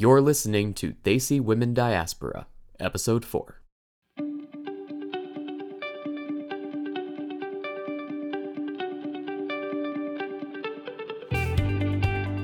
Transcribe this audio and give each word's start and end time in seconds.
You're 0.00 0.20
listening 0.20 0.74
to 0.74 0.92
Desi 1.02 1.40
Women 1.40 1.74
Diaspora, 1.74 2.46
Episode 2.78 3.24
4. 3.24 3.60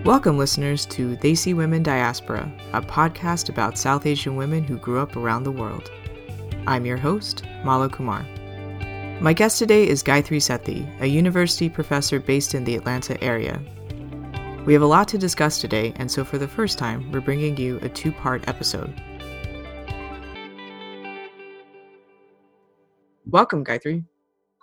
Welcome, 0.05 0.37
listeners, 0.37 0.85
to 0.87 1.17
Desi 1.19 1.55
Women 1.55 1.85
Diaspora, 1.85 2.53
a 2.73 2.83
podcast 2.83 3.51
about 3.51 3.79
South 3.79 4.05
Asian 4.05 4.35
women 4.35 4.65
who 4.65 4.77
grew 4.79 4.99
up 4.99 5.15
around 5.15 5.45
the 5.45 5.53
world. 5.53 5.93
I'm 6.67 6.85
your 6.85 6.97
host, 6.97 7.45
Malo 7.63 7.89
Kumar. 7.89 8.27
My 9.21 9.33
guest 9.33 9.61
today 9.61 9.87
is 9.87 10.03
Gayatri 10.03 10.39
Sethi, 10.39 11.01
a 11.01 11.07
university 11.07 11.69
professor 11.69 12.19
based 12.19 12.57
in 12.57 12.65
the 12.65 12.75
Atlanta 12.75 13.23
area. 13.23 13.63
We 14.67 14.73
have 14.73 14.81
a 14.81 14.87
lot 14.87 15.09
to 15.09 15.19
discuss 15.19 15.61
today, 15.61 15.93
and 15.97 16.11
so 16.11 16.25
for 16.25 16.39
the 16.39 16.49
first 16.49 16.79
time, 16.79 17.13
we're 17.13 17.21
bringing 17.21 17.55
you 17.59 17.79
a 17.83 17.89
two 17.91 18.11
part 18.11 18.49
episode. 18.49 18.99
Welcome, 23.27 23.63
Gayatri. 23.63 24.07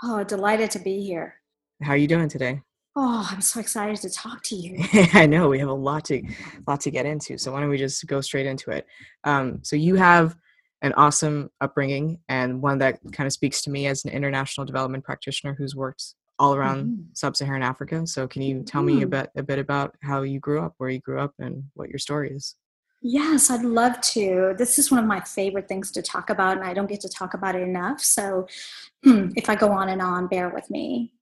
Oh, 0.01 0.23
delighted 0.23 0.71
to 0.71 0.79
be 0.79 1.03
here. 1.03 1.35
How 1.83 1.91
are 1.91 1.97
you 1.97 2.07
doing 2.07 2.29
today? 2.29 2.61
Oh, 2.95 3.29
I'm 3.29 3.41
so 3.41 3.59
excited 3.59 3.97
to 3.97 4.09
talk 4.09 4.41
to 4.45 4.55
you. 4.55 4.83
I 5.13 5.27
know 5.27 5.49
we 5.49 5.59
have 5.59 5.69
a 5.69 5.73
lot 5.73 6.05
to 6.05 6.23
lot 6.67 6.81
to 6.81 6.89
get 6.89 7.05
into. 7.05 7.37
So 7.37 7.51
why 7.51 7.59
don't 7.59 7.69
we 7.69 7.77
just 7.77 8.07
go 8.07 8.21
straight 8.21 8.47
into 8.47 8.71
it? 8.71 8.87
Um, 9.23 9.59
so 9.61 9.75
you 9.75 9.93
have 9.97 10.35
an 10.81 10.93
awesome 10.93 11.51
upbringing 11.61 12.17
and 12.27 12.59
one 12.59 12.79
that 12.79 12.99
kind 13.11 13.27
of 13.27 13.33
speaks 13.33 13.61
to 13.61 13.69
me 13.69 13.85
as 13.85 14.03
an 14.03 14.11
international 14.11 14.65
development 14.65 15.03
practitioner 15.03 15.53
who's 15.53 15.75
worked 15.75 16.15
all 16.41 16.55
around 16.55 16.85
mm-hmm. 16.85 17.01
sub-Saharan 17.13 17.61
Africa. 17.61 18.07
So 18.07 18.27
can 18.27 18.41
you 18.41 18.63
tell 18.63 18.81
mm-hmm. 18.81 18.97
me 18.97 19.03
a 19.03 19.07
bit 19.07 19.29
a 19.35 19.43
bit 19.43 19.59
about 19.59 19.95
how 20.01 20.23
you 20.23 20.39
grew 20.39 20.59
up, 20.59 20.73
where 20.77 20.89
you 20.89 20.99
grew 20.99 21.19
up, 21.19 21.33
and 21.37 21.63
what 21.75 21.89
your 21.89 21.99
story 21.99 22.31
is? 22.31 22.55
Yes, 23.03 23.49
I'd 23.49 23.63
love 23.63 23.99
to. 24.15 24.55
This 24.57 24.77
is 24.79 24.91
one 24.91 24.99
of 24.99 25.05
my 25.05 25.19
favorite 25.21 25.67
things 25.67 25.91
to 25.91 26.01
talk 26.01 26.29
about, 26.29 26.57
and 26.57 26.65
I 26.65 26.73
don't 26.73 26.89
get 26.89 27.01
to 27.01 27.09
talk 27.09 27.35
about 27.35 27.55
it 27.55 27.61
enough. 27.61 28.01
So 28.01 28.47
hmm, 29.03 29.29
if 29.35 29.49
I 29.49 29.55
go 29.55 29.71
on 29.71 29.89
and 29.89 30.01
on, 30.01 30.27
bear 30.27 30.49
with 30.49 30.69
me. 30.69 31.13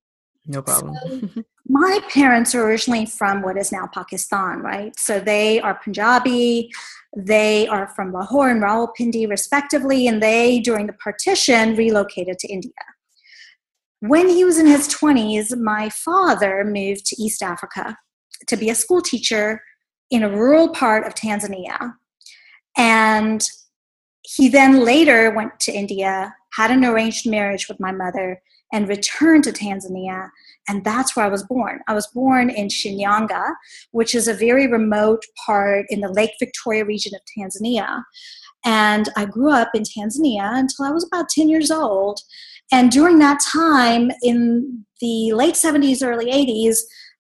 No 0.46 0.62
problem. 0.62 0.96
So, 0.96 1.44
my 1.68 2.00
parents 2.10 2.56
are 2.56 2.64
originally 2.64 3.06
from 3.06 3.42
what 3.42 3.58
is 3.58 3.72
now 3.72 3.88
Pakistan, 3.94 4.60
right? 4.60 4.98
So 4.98 5.20
they 5.20 5.60
are 5.62 5.76
Punjabi, 5.76 6.70
they 7.16 7.68
are 7.68 7.88
from 7.88 8.14
Lahore 8.14 8.50
and 8.50 8.62
Rawalpindi, 8.62 9.30
respectively, 9.30 10.08
and 10.08 10.24
they, 10.24 10.60
during 10.60 10.88
the 10.88 10.94
partition, 10.94 11.76
relocated 11.76 12.40
to 12.40 12.48
India. 12.48 12.72
When 14.02 14.30
he 14.30 14.46
was 14.46 14.58
in 14.58 14.66
his 14.66 14.88
20s, 14.88 15.58
my 15.58 15.90
father 15.90 16.64
moved 16.64 17.06
to 17.08 17.22
East 17.22 17.44
Africa 17.44 17.98
to 18.48 18.58
be 18.58 18.70
a 18.70 18.76
school 18.76 19.02
teacher 19.02 19.62
in 20.10 20.24
a 20.24 20.30
rural 20.30 20.70
part 20.70 21.06
of 21.06 21.16
Tanzania. 21.16 21.94
And 22.78 23.46
he 24.22 24.48
then 24.48 24.86
later 24.86 25.32
went 25.32 25.60
to 25.62 25.74
India, 25.74 26.34
had 26.54 26.72
an 26.72 26.86
arranged 26.86 27.30
marriage 27.30 27.68
with 27.68 27.80
my 27.80 27.92
mother, 27.92 28.42
and 28.72 28.88
returned 28.88 29.44
to 29.44 29.52
Tanzania. 29.52 30.30
And 30.68 30.84
that's 30.84 31.16
where 31.16 31.26
I 31.26 31.30
was 31.30 31.44
born. 31.44 31.80
I 31.88 31.94
was 31.94 32.08
born 32.08 32.50
in 32.50 32.68
Shinyanga, 32.68 33.54
which 33.92 34.14
is 34.14 34.28
a 34.28 34.34
very 34.34 34.68
remote 34.68 35.24
part 35.46 35.88
in 35.90 36.02
the 36.02 36.12
Lake 36.12 36.32
Victoria 36.40 36.86
region 36.86 37.14
of 37.16 37.22
Tanzania. 37.38 38.04
And 38.64 39.10
I 39.16 39.26
grew 39.26 39.52
up 39.52 39.72
in 39.74 39.84
Tanzania 39.84 40.58
until 40.58 40.86
I 40.86 40.92
was 40.92 41.06
about 41.06 41.30
10 41.30 41.50
years 41.50 41.72
old. 41.72 42.20
And 42.72 42.92
during 42.92 43.20
that 43.20 43.40
time, 43.40 44.12
in 44.22 44.86
the 45.02 45.34
late 45.34 45.56
70s, 45.56 46.04
early 46.04 46.32
80s, 46.32 46.78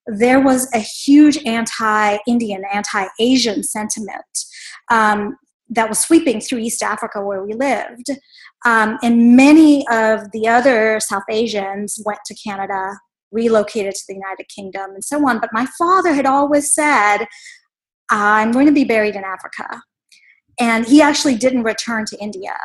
there 0.08 0.40
was 0.40 0.70
a 0.74 0.80
huge 0.80 1.38
anti 1.46 2.18
Indian, 2.28 2.64
anti 2.72 3.06
Asian 3.20 3.64
sentiment. 3.64 4.24
Um, 4.92 5.38
that 5.70 5.88
was 5.88 6.00
sweeping 6.00 6.42
through 6.42 6.60
East 6.60 6.82
Africa 6.82 7.24
where 7.24 7.44
we 7.44 7.54
lived. 7.54 8.08
Um, 8.66 8.98
and 9.04 9.36
many 9.36 9.88
of 9.90 10.32
the 10.32 10.48
other 10.48 11.00
South 11.00 11.24
Asians 11.30 12.02
went 12.06 12.20
to 12.26 12.36
Canada, 12.36 12.98
relocated 13.32 13.94
to 13.94 14.04
the 14.08 14.16
United 14.16 14.48
Kingdom, 14.54 14.92
and 14.92 15.04
so 15.04 15.28
on. 15.28 15.40
But 15.40 15.52
my 15.54 15.68
father 15.78 16.14
had 16.14 16.26
always 16.26 16.74
said, 16.74 17.20
I'm 18.10 18.52
going 18.52 18.66
to 18.66 18.72
be 18.72 18.84
buried 18.84 19.16
in 19.16 19.24
Africa. 19.24 19.82
And 20.60 20.86
he 20.86 21.02
actually 21.02 21.36
didn't 21.36 21.64
return 21.64 22.06
to 22.06 22.18
India. 22.20 22.58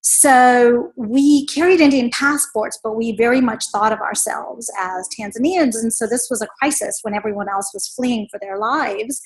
So 0.00 0.92
we 0.96 1.44
carried 1.46 1.80
Indian 1.80 2.10
passports, 2.10 2.78
but 2.82 2.96
we 2.96 3.16
very 3.16 3.40
much 3.40 3.66
thought 3.66 3.92
of 3.92 4.00
ourselves 4.00 4.70
as 4.78 5.08
Tanzanians. 5.18 5.74
And 5.74 5.92
so 5.92 6.06
this 6.06 6.28
was 6.30 6.40
a 6.40 6.46
crisis 6.58 7.00
when 7.02 7.14
everyone 7.14 7.48
else 7.48 7.72
was 7.74 7.88
fleeing 7.88 8.28
for 8.30 8.38
their 8.40 8.58
lives. 8.58 9.20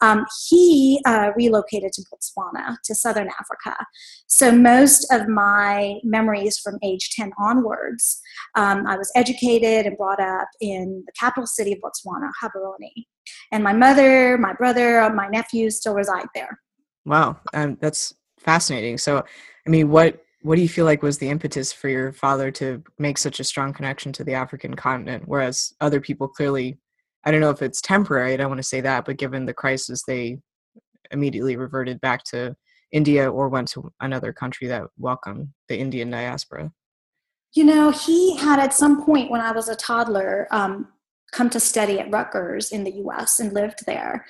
Um, 0.00 0.24
he 0.48 1.00
uh, 1.06 1.30
relocated 1.36 1.92
to 1.92 2.02
Botswana, 2.02 2.76
to 2.84 2.94
southern 2.94 3.28
Africa. 3.28 3.76
So 4.26 4.50
most 4.50 5.06
of 5.12 5.28
my 5.28 6.00
memories 6.02 6.58
from 6.58 6.78
age 6.82 7.10
10 7.10 7.32
onwards, 7.38 8.20
um, 8.54 8.86
I 8.86 8.96
was 8.96 9.12
educated 9.14 9.86
and 9.86 9.96
brought 9.96 10.20
up 10.20 10.48
in 10.60 11.04
the 11.06 11.12
capital 11.18 11.46
city 11.46 11.72
of 11.72 11.78
Botswana, 11.78 12.30
Gaborone. 12.42 13.04
And 13.52 13.62
my 13.62 13.72
mother, 13.72 14.38
my 14.38 14.52
brother, 14.54 15.08
my 15.14 15.28
nephews 15.28 15.76
still 15.76 15.94
reside 15.94 16.26
there. 16.34 16.58
Wow, 17.04 17.38
um, 17.52 17.76
that's 17.80 18.14
fascinating. 18.38 18.98
So, 18.98 19.24
I 19.66 19.70
mean, 19.70 19.90
what 19.90 20.20
what 20.42 20.56
do 20.56 20.62
you 20.62 20.68
feel 20.68 20.84
like 20.84 21.02
was 21.02 21.16
the 21.16 21.30
impetus 21.30 21.72
for 21.72 21.88
your 21.88 22.12
father 22.12 22.50
to 22.50 22.82
make 22.98 23.16
such 23.16 23.40
a 23.40 23.44
strong 23.44 23.72
connection 23.72 24.12
to 24.12 24.24
the 24.24 24.34
African 24.34 24.74
continent, 24.74 25.22
whereas 25.24 25.72
other 25.80 26.02
people 26.02 26.28
clearly, 26.28 26.76
I 27.24 27.30
don't 27.30 27.40
know 27.40 27.48
if 27.48 27.62
it's 27.62 27.80
temporary, 27.80 28.34
I 28.34 28.36
don't 28.36 28.50
want 28.50 28.58
to 28.58 28.62
say 28.62 28.82
that, 28.82 29.06
but 29.06 29.16
given 29.16 29.46
the 29.46 29.54
crisis, 29.54 30.02
they 30.06 30.38
immediately 31.10 31.56
reverted 31.56 31.98
back 32.02 32.24
to 32.24 32.54
India 32.92 33.30
or 33.30 33.48
went 33.48 33.68
to 33.68 33.90
another 34.00 34.32
country 34.32 34.68
that 34.68 34.84
welcomed 34.98 35.48
the 35.68 35.78
Indian 35.78 36.10
diaspora? 36.10 36.70
You 37.54 37.64
know, 37.64 37.90
he 37.90 38.36
had 38.36 38.58
at 38.58 38.74
some 38.74 39.04
point 39.04 39.30
when 39.30 39.40
I 39.40 39.52
was 39.52 39.68
a 39.68 39.76
toddler 39.76 40.46
um, 40.50 40.88
come 41.32 41.50
to 41.50 41.60
study 41.60 41.98
at 41.98 42.10
Rutgers 42.10 42.70
in 42.70 42.84
the 42.84 42.92
US 43.06 43.40
and 43.40 43.52
lived 43.52 43.86
there 43.86 44.26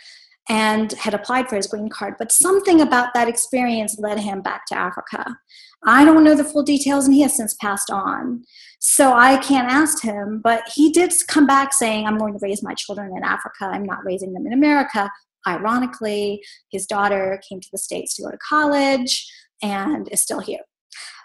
and 0.49 0.93
had 0.93 1.15
applied 1.15 1.49
for 1.49 1.56
his 1.56 1.66
green 1.66 1.88
card. 1.88 2.15
But 2.19 2.32
something 2.32 2.81
about 2.81 3.15
that 3.15 3.28
experience 3.28 3.99
led 3.99 4.19
him 4.19 4.43
back 4.43 4.66
to 4.66 4.77
Africa. 4.77 5.38
I 5.87 6.05
don't 6.05 6.25
know 6.25 6.34
the 6.34 6.44
full 6.44 6.62
details, 6.62 7.06
and 7.06 7.15
he 7.15 7.22
has 7.22 7.37
since 7.37 7.55
passed 7.55 7.91
on. 7.91 8.44
So 8.81 9.15
I 9.15 9.38
can't 9.38 9.71
ask 9.71 10.03
him, 10.03 10.41
but 10.43 10.62
he 10.75 10.91
did 10.91 11.12
come 11.28 11.47
back 11.47 11.72
saying, 11.72 12.06
I'm 12.06 12.19
going 12.19 12.34
to 12.34 12.38
raise 12.43 12.62
my 12.62 12.75
children 12.75 13.16
in 13.16 13.25
Africa. 13.25 13.65
I'm 13.65 13.84
not 13.84 14.04
raising 14.04 14.33
them 14.33 14.47
in 14.47 14.53
America. 14.53 15.10
Ironically, 15.47 16.43
his 16.71 16.87
daughter 16.87 17.41
came 17.49 17.60
to 17.60 17.69
the 17.72 17.78
States 17.78 18.15
to 18.16 18.22
go 18.22 18.31
to 18.31 18.38
college 18.38 19.31
and 19.62 20.09
is 20.10 20.22
still 20.22 20.41
here. 20.41 20.60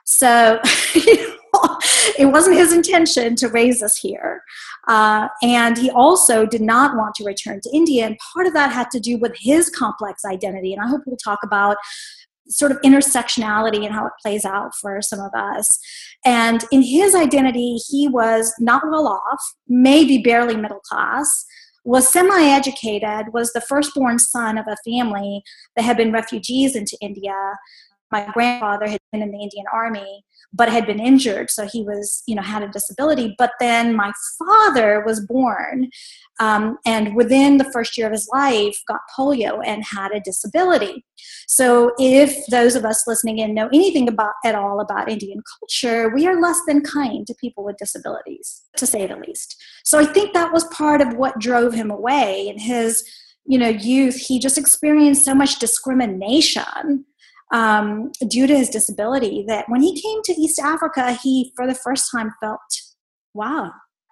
So 0.06 0.62
it 2.20 2.32
wasn't 2.32 2.56
his 2.56 2.74
intention 2.74 3.36
to 3.38 3.48
raise 3.48 3.82
us 3.82 3.98
here. 3.98 4.44
Uh, 4.88 5.28
and 5.44 5.78
he 5.78 5.90
also 5.92 6.46
did 6.46 6.62
not 6.62 6.96
want 6.96 7.16
to 7.16 7.24
return 7.24 7.60
to 7.62 7.70
India. 7.74 8.06
And 8.06 8.18
part 8.34 8.48
of 8.48 8.54
that 8.54 8.72
had 8.72 8.90
to 8.92 9.00
do 9.00 9.18
with 9.18 9.36
his 9.38 9.70
complex 9.70 10.26
identity. 10.26 10.74
And 10.74 10.82
I 10.82 10.88
hope 10.88 11.02
we'll 11.06 11.18
talk 11.18 11.40
about 11.44 11.78
sort 12.48 12.72
of 12.72 12.82
intersectionality 12.82 13.86
and 13.86 13.94
how 13.94 14.06
it 14.06 14.14
plays 14.22 14.44
out 14.44 14.74
for 14.76 15.02
some 15.02 15.20
of 15.20 15.32
us. 15.34 15.80
And 16.26 16.66
in 16.72 16.82
his 16.82 17.14
identity, 17.16 17.76
he 17.76 18.08
was 18.08 18.54
not 18.60 18.84
well 18.90 19.08
off, 19.08 19.42
maybe 19.68 20.18
barely 20.18 20.56
middle 20.58 20.80
class, 20.80 21.46
was 21.86 22.10
semi 22.10 22.44
educated, 22.44 23.34
was 23.34 23.54
the 23.54 23.62
firstborn 23.62 24.20
son 24.20 24.58
of 24.58 24.66
a 24.68 24.78
family 24.86 25.44
that 25.76 25.84
had 25.84 25.98
been 25.98 26.12
refugees 26.12 26.76
into 26.76 26.98
India. 27.02 27.56
My 28.12 28.30
grandfather 28.34 28.88
had 28.88 29.00
been 29.12 29.22
in 29.22 29.32
the 29.32 29.42
Indian 29.42 29.66
Army 29.72 30.24
but 30.52 30.70
had 30.70 30.88
been 30.88 31.00
injured 31.00 31.50
so 31.50 31.68
he 31.68 31.84
was 31.84 32.24
you 32.26 32.36
know 32.36 32.42
had 32.42 32.64
a 32.64 32.68
disability. 32.70 33.36
But 33.38 33.52
then 33.60 33.96
my 33.96 34.12
father 34.38 35.04
was 35.06 35.26
born 35.26 35.90
um, 36.40 36.78
and 36.86 37.16
within 37.16 37.58
the 37.58 37.72
first 37.72 37.98
year 37.98 38.08
of 38.08 38.14
his 38.14 38.30
life 38.34 38.78
got 38.88 39.02
polio 39.16 39.62
and 39.66 39.84
had 39.84 40.12
a 40.12 40.20
disability. 40.20 41.06
So 41.48 41.94
if 42.00 42.46
those 42.48 42.76
of 42.76 42.86
us 42.86 43.06
listening 43.08 43.40
in 43.40 43.54
know 43.54 43.70
anything 43.74 44.08
about 44.08 44.34
at 44.46 44.56
all 44.56 44.80
about 44.80 45.10
indian 45.10 45.42
culture 45.60 46.10
we 46.14 46.28
are 46.28 46.42
less 46.42 46.60
than 46.68 46.82
kind 46.82 47.26
to 47.28 47.36
people 47.36 47.64
with 47.64 47.78
disabilities 47.78 48.64
to 48.78 48.86
say 48.86 49.06
the 49.06 49.18
least. 49.18 49.56
So 49.84 50.00
i 50.00 50.06
think 50.06 50.34
that 50.34 50.54
was 50.54 50.64
part 50.66 51.02
of 51.02 51.14
what 51.14 51.40
drove 51.40 51.74
him 51.74 51.92
away. 51.92 52.48
In 52.48 52.58
his 52.58 53.04
you 53.46 53.58
know 53.58 53.70
youth 53.70 54.16
he 54.16 54.40
just 54.40 54.58
experienced 54.58 55.26
so 55.26 55.34
much 55.34 55.60
discrimination 55.60 57.06
um, 57.52 58.12
due 58.28 58.48
to 58.48 58.56
his 58.56 58.70
disability 58.70 59.44
that 59.48 59.66
when 59.68 59.82
he 59.82 60.00
came 60.00 60.22
to 60.24 60.34
East 60.34 60.60
Africa, 60.60 61.14
he 61.14 61.52
for 61.56 61.68
the 61.68 61.76
first 61.76 62.12
time 62.12 62.32
felt, 62.42 62.60
wow, 63.34 63.72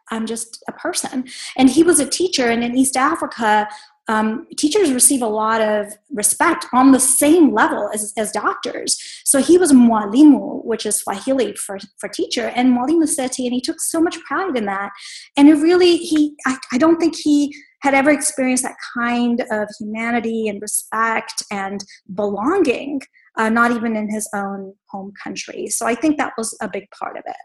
I'm 0.10 0.26
just 0.26 0.64
a 0.68 0.72
person. 0.72 1.26
And 1.58 1.70
he 1.70 1.84
was 1.84 2.00
a 2.00 2.10
teacher, 2.10 2.48
and 2.48 2.64
in 2.64 2.78
East 2.78 2.98
Africa, 2.98 3.68
um, 4.08 4.48
teachers 4.58 4.92
receive 4.92 5.22
a 5.22 5.28
lot 5.28 5.62
of 5.62 5.94
respect 6.12 6.66
on 6.74 6.92
the 6.92 7.00
same 7.00 7.54
level 7.54 7.90
as, 7.94 8.14
as 8.18 8.32
doctors. 8.32 8.98
So 9.26 9.42
he 9.42 9.58
was 9.58 9.74
mwalimu, 9.74 10.64
which 10.64 10.86
is 10.86 10.98
Swahili 10.98 11.54
for, 11.56 11.78
for 12.00 12.08
teacher, 12.10 12.48
and 12.56 12.74
mwalimu 12.74 13.04
Sethi, 13.04 13.46
and 13.46 13.54
he 13.54 13.62
took 13.62 13.82
so 13.82 14.00
much 14.00 14.18
pride 14.22 14.56
in 14.56 14.66
that. 14.66 14.92
And 15.36 15.50
it 15.50 15.56
really, 15.56 15.98
he, 15.98 16.36
I, 16.46 16.58
I 16.72 16.78
don't 16.78 17.00
think 17.00 17.16
he 17.16 17.54
had 17.82 17.94
ever 17.94 18.10
experienced 18.10 18.64
that 18.64 18.76
kind 18.94 19.44
of 19.52 19.70
humanity 19.80 20.48
and 20.48 20.62
respect 20.62 21.44
and 21.52 21.84
belonging, 22.16 23.02
uh, 23.38 23.50
not 23.50 23.72
even 23.72 23.96
in 23.96 24.10
his 24.10 24.28
own 24.34 24.74
home 24.90 25.14
country. 25.24 25.68
So 25.68 25.86
I 25.86 25.96
think 25.96 26.18
that 26.18 26.34
was 26.38 26.58
a 26.62 26.70
big 26.70 26.86
part 26.92 27.18
of 27.18 27.24
it. 27.28 27.36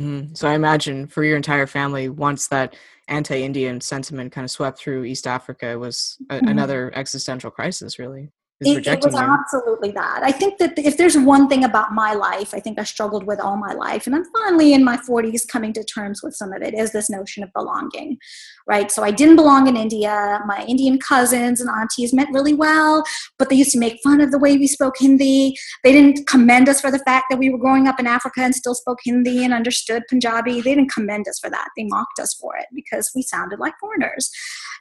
Mm-hmm. 0.00 0.34
So 0.34 0.48
I 0.48 0.54
imagine 0.54 1.06
for 1.08 1.24
your 1.24 1.36
entire 1.36 1.66
family, 1.66 2.08
once 2.08 2.48
that 2.48 2.76
anti-Indian 3.08 3.80
sentiment 3.80 4.32
kind 4.32 4.44
of 4.44 4.50
swept 4.50 4.78
through 4.78 5.04
East 5.04 5.26
Africa, 5.26 5.78
was 5.78 6.18
a- 6.30 6.36
mm-hmm. 6.36 6.48
another 6.48 6.92
existential 6.94 7.50
crisis, 7.50 7.98
really 7.98 8.30
it, 8.60 8.86
it, 8.88 9.04
was 9.04 9.14
absolutely 9.14 9.92
that. 9.92 10.22
I 10.24 10.32
think 10.32 10.58
that 10.58 10.76
if 10.76 10.96
there's 10.96 11.16
one 11.16 11.48
thing 11.48 11.62
about 11.62 11.92
my 11.92 12.12
life, 12.14 12.52
I 12.52 12.58
think 12.58 12.80
I 12.80 12.82
struggled 12.82 13.24
with 13.24 13.38
all 13.38 13.56
my 13.56 13.72
life, 13.72 14.06
and 14.06 14.16
I'm 14.16 14.24
finally 14.36 14.72
in 14.72 14.82
my 14.82 14.96
40s 14.96 15.46
coming 15.46 15.72
to 15.74 15.84
terms 15.84 16.24
with 16.24 16.34
some 16.34 16.52
of 16.52 16.60
it, 16.62 16.74
is 16.74 16.90
this 16.90 17.08
notion 17.08 17.44
of 17.44 17.52
belonging, 17.52 18.18
right? 18.66 18.90
So 18.90 19.04
I 19.04 19.12
didn't 19.12 19.36
belong 19.36 19.68
in 19.68 19.76
India. 19.76 20.40
My 20.44 20.64
Indian 20.66 20.98
cousins 20.98 21.60
and 21.60 21.70
aunties 21.70 22.12
meant 22.12 22.30
really 22.32 22.52
well, 22.52 23.04
but 23.38 23.48
they 23.48 23.54
used 23.54 23.70
to 23.72 23.78
make 23.78 24.00
fun 24.02 24.20
of 24.20 24.32
the 24.32 24.38
way 24.40 24.56
we 24.56 24.66
spoke 24.66 24.96
Hindi. 24.98 25.56
They 25.84 25.92
didn't 25.92 26.26
commend 26.26 26.68
us 26.68 26.80
for 26.80 26.90
the 26.90 26.98
fact 27.00 27.26
that 27.30 27.38
we 27.38 27.50
were 27.50 27.58
growing 27.58 27.86
up 27.86 28.00
in 28.00 28.08
Africa 28.08 28.40
and 28.40 28.54
still 28.54 28.74
spoke 28.74 28.98
Hindi 29.04 29.44
and 29.44 29.54
understood 29.54 30.02
Punjabi. 30.08 30.62
They 30.62 30.74
didn't 30.74 30.92
commend 30.92 31.28
us 31.28 31.38
for 31.38 31.48
that. 31.50 31.68
They 31.76 31.84
mocked 31.84 32.18
us 32.18 32.34
for 32.34 32.56
it 32.56 32.66
because 32.74 33.12
we 33.14 33.22
sounded 33.22 33.60
like 33.60 33.74
foreigners 33.78 34.32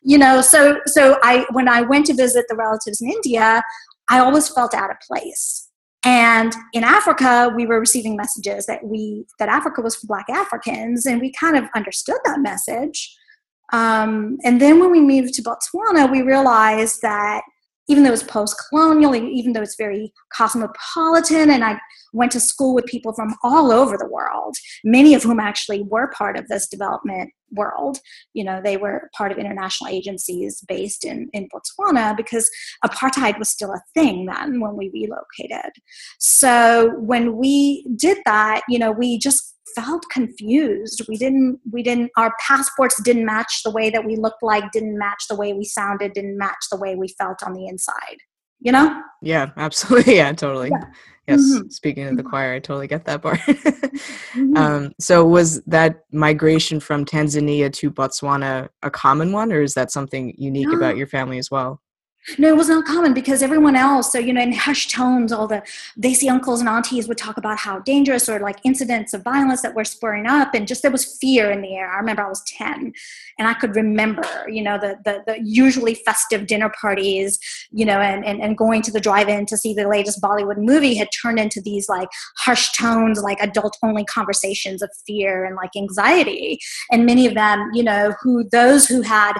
you 0.04 0.18
know 0.18 0.42
so 0.42 0.80
so 0.86 1.18
i 1.24 1.46
when 1.52 1.68
i 1.68 1.82
went 1.82 2.06
to 2.06 2.14
visit 2.14 2.46
the 2.50 2.56
relatives 2.56 3.02
in 3.02 3.10
india 3.10 3.62
i 4.10 4.20
always 4.20 4.50
felt 4.50 4.74
out 4.74 4.92
of 4.92 4.98
place. 5.00 5.70
And 6.04 6.54
in 6.74 6.84
africa 6.84 7.52
we 7.56 7.66
were 7.66 7.80
receiving 7.80 8.16
messages 8.16 8.66
that 8.68 8.84
we 8.84 9.26
that 9.40 9.50
africa 9.50 9.82
was 9.82 9.96
for 9.96 10.08
black 10.08 10.30
africans 10.30 11.06
and 11.06 11.20
we 11.20 11.32
kind 11.32 11.58
of 11.58 11.66
understood 11.76 12.20
that 12.26 12.40
message. 12.40 13.16
Um, 13.74 14.38
and 14.46 14.62
then 14.62 14.80
when 14.80 14.92
we 14.92 15.02
moved 15.02 15.34
to 15.34 15.44
botswana 15.44 16.10
we 16.10 16.22
realized 16.22 17.02
that 17.02 17.42
even 17.88 18.04
though 18.04 18.14
it's 18.14 18.24
post-colonial 18.24 19.16
even 19.16 19.54
though 19.54 19.62
it's 19.62 19.76
very 19.78 20.12
cosmopolitan 20.34 21.52
and 21.52 21.64
i 21.64 21.78
went 22.14 22.32
to 22.32 22.40
school 22.40 22.74
with 22.74 22.86
people 22.86 23.14
from 23.14 23.36
all 23.44 23.72
over 23.72 23.98
the 23.98 24.10
world 24.10 24.56
many 24.84 25.14
of 25.14 25.24
whom 25.24 25.40
actually 25.40 25.84
were 25.84 26.10
part 26.10 26.38
of 26.38 26.48
this 26.48 26.68
development 26.68 27.30
world. 27.52 28.00
You 28.34 28.44
know 28.44 28.62
they 28.64 28.78
were 28.78 29.10
part 29.16 29.32
of 29.32 29.38
international 29.38 29.92
agencies 29.92 30.64
based 30.68 31.06
in 31.06 31.30
in 31.34 31.48
botswana 31.50 32.16
because 32.16 32.50
apartheid 32.86 33.40
was 33.40 33.50
still 33.50 33.72
a 33.72 33.82
thing 33.94 34.26
then 34.26 34.60
when 34.60 34.76
we 34.76 34.92
relocated. 34.94 35.72
So 36.20 36.94
when 36.98 37.38
we 37.38 37.88
did 37.96 38.20
that 38.26 38.62
you 38.68 38.80
know 38.80 38.92
we 38.92 39.18
just 39.18 39.56
felt 39.76 40.04
confused 40.12 41.02
we 41.08 41.18
didn't 41.18 41.60
we 41.72 41.84
didn't 41.84 42.12
our 42.18 42.34
passports 42.40 43.02
didn't 43.04 43.26
match 43.26 43.62
the 43.64 43.72
way 43.72 43.90
that 43.90 44.06
we 44.06 44.16
looked 44.16 44.44
like 44.44 44.72
didn't 44.72 44.98
match 44.98 45.26
the 45.30 45.36
way 45.36 45.54
we 45.54 45.64
sounded 45.64 46.14
didn't 46.14 46.38
match 46.38 46.66
the 46.72 46.78
way 46.78 46.96
we 46.96 47.08
felt 47.18 47.42
on 47.46 47.54
the 47.54 47.68
inside 47.68 48.18
you 48.60 48.72
know 48.72 49.02
yeah 49.22 49.50
absolutely 49.58 50.16
yeah 50.16 50.32
totally 50.32 50.70
yeah. 50.70 50.84
yes 51.28 51.42
mm-hmm. 51.42 51.68
speaking 51.70 52.08
of 52.08 52.16
the 52.16 52.24
mm-hmm. 52.24 52.30
choir 52.30 52.54
i 52.54 52.60
totally 52.60 52.88
get 52.88 53.06
that 53.06 53.22
part 53.22 53.40
mm-hmm. 53.40 54.58
um, 54.58 54.92
so 55.00 55.26
was 55.26 55.62
that 55.64 56.02
migration 56.12 56.80
from 56.80 57.06
tanzania 57.06 57.72
to 57.72 57.92
botswana 57.92 58.68
a 58.84 58.90
common 58.90 59.32
one 59.32 59.52
or 59.52 59.62
is 59.62 59.74
that 59.74 59.92
something 59.92 60.34
unique 60.38 60.68
no. 60.68 60.78
about 60.78 60.98
your 60.98 61.08
family 61.08 61.38
as 61.38 61.52
well 61.52 61.82
no, 62.38 62.50
it 62.50 62.58
was 62.58 62.68
not 62.68 62.86
common 62.86 63.14
because 63.14 63.42
everyone 63.42 63.76
else, 63.76 64.12
so, 64.12 64.20
you 64.20 64.34
know, 64.34 64.42
in 64.42 64.52
hushed 64.52 64.92
tones, 64.92 65.32
all 65.32 65.48
the 65.48 65.64
Desi 66.00 66.30
uncles 66.30 66.60
and 66.60 66.68
aunties 66.68 67.08
would 67.08 67.18
talk 67.18 67.38
about 67.38 67.58
how 67.58 67.80
dangerous 67.80 68.28
or 68.28 68.40
like 68.40 68.58
incidents 68.66 69.14
of 69.14 69.24
violence 69.24 69.62
that 69.62 69.76
were 69.76 69.86
spurring 69.86 70.26
up. 70.26 70.54
And 70.54 70.68
just 70.68 70.82
there 70.82 70.92
was 70.92 71.18
fear 71.20 71.50
in 71.52 71.62
the 71.62 71.76
air. 71.76 71.90
I 71.90 71.98
remember 71.98 72.24
I 72.24 72.30
was 72.30 72.44
10 72.44 72.92
and 73.40 73.48
I 73.48 73.54
could 73.54 73.76
remember, 73.76 74.28
you 74.48 74.62
know, 74.62 74.78
the, 74.78 74.98
the, 75.06 75.24
the 75.26 75.40
usually 75.42 75.96
festive 75.96 76.48
dinner 76.48 76.72
parties, 76.82 77.40
you 77.72 77.86
know, 77.86 78.00
and, 78.00 78.26
and, 78.26 78.42
and 78.42 78.58
going 78.58 78.82
to 78.84 78.92
the 78.92 79.00
drive 79.00 79.30
in 79.30 79.46
to 79.46 79.58
see 79.58 79.74
the 79.74 79.88
latest 79.88 80.22
Bollywood 80.22 80.58
movie 80.58 80.96
had 80.96 81.10
turned 81.22 81.40
into 81.40 81.62
these 81.62 81.88
like 81.88 82.10
hushed 82.38 82.76
tones, 82.76 83.22
like 83.22 83.40
adult 83.40 83.78
only 83.84 84.04
conversations 84.06 84.82
of 84.82 84.90
fear 85.06 85.46
and 85.46 85.56
like 85.56 85.72
anxiety. 85.78 86.60
And 86.92 87.06
many 87.06 87.26
of 87.26 87.36
them, 87.36 87.70
you 87.74 87.84
know, 87.84 88.16
who 88.22 88.44
those 88.50 88.88
who 88.88 89.02
had 89.02 89.34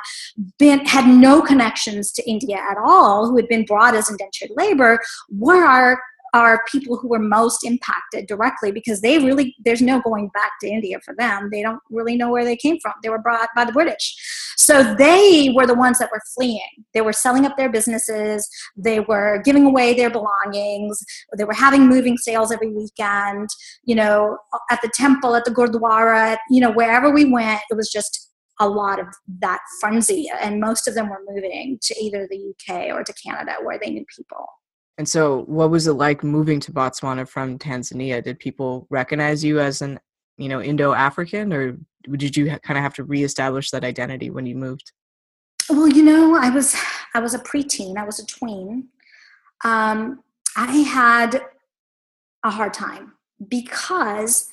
been, 0.58 0.86
had 0.86 1.08
no 1.08 1.42
connections 1.42 2.12
to 2.14 2.30
India 2.30 2.58
at 2.58 2.77
at 2.78 2.84
all 2.84 3.28
who 3.28 3.36
had 3.36 3.48
been 3.48 3.66
brought 3.66 3.96
as 3.96 4.10
indentured 4.10 4.52
labor 4.56 5.00
were 5.30 5.66
our 5.66 6.00
are 6.34 6.64
people 6.70 6.98
who 6.98 7.08
were 7.08 7.20
most 7.20 7.64
impacted 7.64 8.28
directly 8.28 8.72
because 8.72 9.02
they 9.02 9.18
really 9.18 9.56
there's 9.64 9.82
no 9.82 10.02
going 10.02 10.30
back 10.30 10.52
to 10.62 10.68
India 10.68 10.98
for 11.04 11.16
them. 11.16 11.50
They 11.52 11.62
don't 11.62 11.82
really 11.90 12.16
know 12.16 12.32
where 12.32 12.46
they 12.46 12.56
came 12.56 12.80
from. 12.82 12.94
They 13.02 13.10
were 13.10 13.20
brought 13.20 13.50
by 13.56 13.66
the 13.66 13.72
British. 13.72 14.16
So 14.58 14.96
they 14.96 15.54
were 15.56 15.66
the 15.66 15.76
ones 15.76 16.00
that 16.00 16.12
were 16.12 16.22
fleeing. 16.36 16.60
They 16.94 17.02
were 17.02 17.14
selling 17.14 17.46
up 17.46 17.58
their 17.58 17.70
businesses, 17.70 18.48
they 18.76 19.00
were 19.00 19.42
giving 19.44 19.66
away 19.66 19.94
their 19.94 20.10
belongings, 20.10 21.02
they 21.38 21.44
were 21.44 21.54
having 21.54 21.88
moving 21.88 22.18
sales 22.18 22.52
every 22.52 22.72
weekend, 22.72 23.50
you 23.86 23.96
know, 23.96 24.38
at 24.70 24.82
the 24.82 24.92
temple, 24.94 25.36
at 25.36 25.46
the 25.46 25.52
Gurdwara, 25.52 26.38
you 26.50 26.60
know, 26.60 26.72
wherever 26.72 27.10
we 27.10 27.32
went, 27.32 27.62
it 27.70 27.76
was 27.76 27.90
just 27.92 28.27
a 28.60 28.68
lot 28.68 29.00
of 29.00 29.08
that 29.40 29.60
frenzy, 29.80 30.30
and 30.42 30.60
most 30.60 30.88
of 30.88 30.96
them 30.96 31.10
were 31.10 31.22
moving 31.28 31.78
to 31.82 31.96
either 32.02 32.28
the 32.30 32.54
UK 32.54 32.96
or 32.96 33.04
to 33.04 33.14
Canada 33.14 33.56
where 33.62 33.80
they 33.80 33.92
knew 33.92 34.06
people. 34.16 34.46
And 34.98 35.08
so, 35.08 35.44
what 35.44 35.70
was 35.70 35.88
it 35.88 35.94
like 35.94 36.24
moving 36.24 36.60
to 36.62 36.72
Botswana 36.72 37.28
from 37.28 37.60
Tanzania? 37.60 38.24
Did 38.24 38.40
people 38.40 38.88
recognize 38.90 39.44
you 39.44 39.60
as 39.60 39.82
an, 39.82 40.00
you 40.38 40.50
know, 40.50 40.62
Indo-African, 40.62 41.54
or 41.54 41.78
did 42.12 42.36
you 42.36 42.48
kind 42.48 42.78
of 42.78 42.84
have 42.84 42.96
to 42.96 43.04
reestablish 43.04 43.70
that 43.72 43.84
identity 43.84 44.30
when 44.32 44.46
you 44.46 44.56
moved? 44.56 44.92
Well, 45.70 45.88
you 45.88 46.04
know, 46.04 46.36
I 46.36 46.50
was 46.50 46.76
I 47.14 47.20
was 47.20 47.34
a 47.34 47.40
preteen. 47.40 47.98
I 47.98 48.06
was 48.06 48.20
a 48.20 48.26
tween. 48.26 48.88
Um, 49.64 50.24
I 50.56 50.78
had 50.78 51.42
a 52.44 52.50
hard 52.50 52.74
time 52.74 53.14
because 53.48 54.50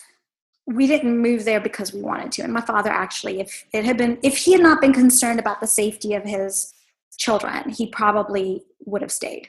we 0.67 0.87
didn't 0.87 1.19
move 1.19 1.45
there 1.45 1.61
because 1.61 1.93
we 1.93 2.01
wanted 2.01 2.33
to. 2.33 2.43
And 2.43 2.53
my 2.53 2.61
father 2.61 2.91
actually, 2.91 3.41
if 3.41 3.67
it 3.73 3.85
had 3.85 3.99
been, 3.99 4.19
if 4.23 4.39
he 4.39 4.53
had 4.53 4.63
not 4.63 4.81
been 4.81 4.93
concerned 4.93 5.39
about 5.39 5.61
the 5.61 5.67
safety 5.67 6.15
of 6.15 6.25
his 6.25 6.73
children, 7.19 7.69
he 7.69 7.87
probably 7.87 8.63
would 8.87 9.03
have 9.03 9.13
stayed. 9.13 9.49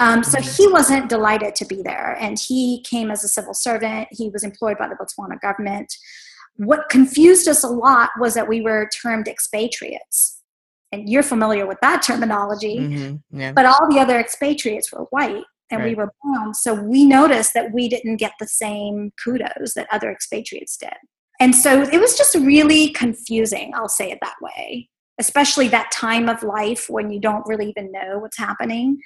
Um, 0.00 0.24
so 0.24 0.40
he 0.40 0.66
wasn't 0.66 1.08
delighted 1.08 1.54
to 1.56 1.64
be 1.64 1.82
there. 1.82 2.16
And 2.20 2.38
he 2.38 2.82
came 2.82 3.10
as 3.10 3.24
a 3.24 3.28
civil 3.28 3.54
servant. 3.54 4.08
He 4.10 4.28
was 4.28 4.42
employed 4.42 4.76
by 4.76 4.88
the 4.88 4.96
Botswana 4.96 5.40
government. 5.40 5.94
What 6.56 6.88
confused 6.88 7.48
us 7.48 7.64
a 7.64 7.68
lot 7.68 8.10
was 8.18 8.34
that 8.34 8.48
we 8.48 8.60
were 8.60 8.88
termed 9.02 9.28
expatriates. 9.28 10.40
And 10.92 11.08
you're 11.08 11.22
familiar 11.22 11.66
with 11.66 11.78
that 11.80 12.02
terminology. 12.02 12.78
Mm-hmm. 12.78 13.40
Yeah. 13.40 13.52
But 13.52 13.66
all 13.66 13.88
the 13.90 13.98
other 13.98 14.18
expatriates 14.18 14.92
were 14.92 15.04
white 15.10 15.44
and 15.70 15.80
right. 15.80 15.90
we 15.90 15.94
were 15.94 16.12
brown. 16.22 16.54
So 16.54 16.74
we 16.74 17.04
noticed 17.04 17.54
that 17.54 17.72
we 17.72 17.88
didn't 17.88 18.16
get 18.16 18.32
the 18.38 18.46
same 18.46 19.12
kudos 19.22 19.74
that 19.74 19.88
other 19.90 20.10
expatriates 20.10 20.76
did. 20.76 20.94
And 21.40 21.54
so 21.54 21.82
it 21.82 22.00
was 22.00 22.16
just 22.16 22.34
really 22.34 22.90
confusing, 22.90 23.72
I'll 23.74 23.88
say 23.88 24.10
it 24.10 24.18
that 24.22 24.36
way, 24.40 24.88
especially 25.18 25.68
that 25.68 25.90
time 25.92 26.28
of 26.28 26.42
life 26.42 26.86
when 26.88 27.10
you 27.10 27.20
don't 27.20 27.46
really 27.46 27.68
even 27.68 27.90
know 27.90 28.18
what's 28.18 28.38
happening. 28.38 28.98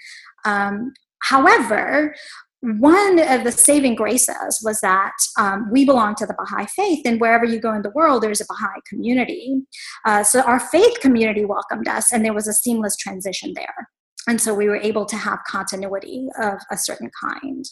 Um, 0.45 0.93
however, 1.23 2.15
one 2.61 3.21
of 3.21 3.45
the 3.45 3.53
saving 3.53 3.95
graces 3.95 4.61
was 4.65 4.81
that 4.81 5.15
um, 5.38 5.71
we 5.71 5.85
belong 5.85 6.17
to 6.17 6.27
the 6.27 6.35
Baha'i 6.35 6.67
faith, 6.67 7.07
and 7.07 7.21
wherever 7.21 7.45
you 7.45 7.61
go 7.61 7.73
in 7.73 7.83
the 7.83 7.93
world, 7.95 8.23
there's 8.23 8.41
a 8.41 8.47
Baha'i 8.49 8.81
community. 8.87 9.62
Uh, 10.05 10.25
so 10.25 10.41
our 10.41 10.59
faith 10.59 10.99
community 11.00 11.45
welcomed 11.45 11.87
us, 11.87 12.12
and 12.12 12.25
there 12.25 12.35
was 12.35 12.49
a 12.49 12.53
seamless 12.53 12.97
transition 12.97 13.53
there 13.55 13.88
and 14.29 14.41
so 14.41 14.55
we 14.55 14.69
were 14.69 14.77
able 14.77 15.05
to 15.07 15.17
have 15.17 15.41
continuity 15.47 16.29
of 16.41 16.59
a 16.71 16.77
certain 16.77 17.11
kind 17.21 17.65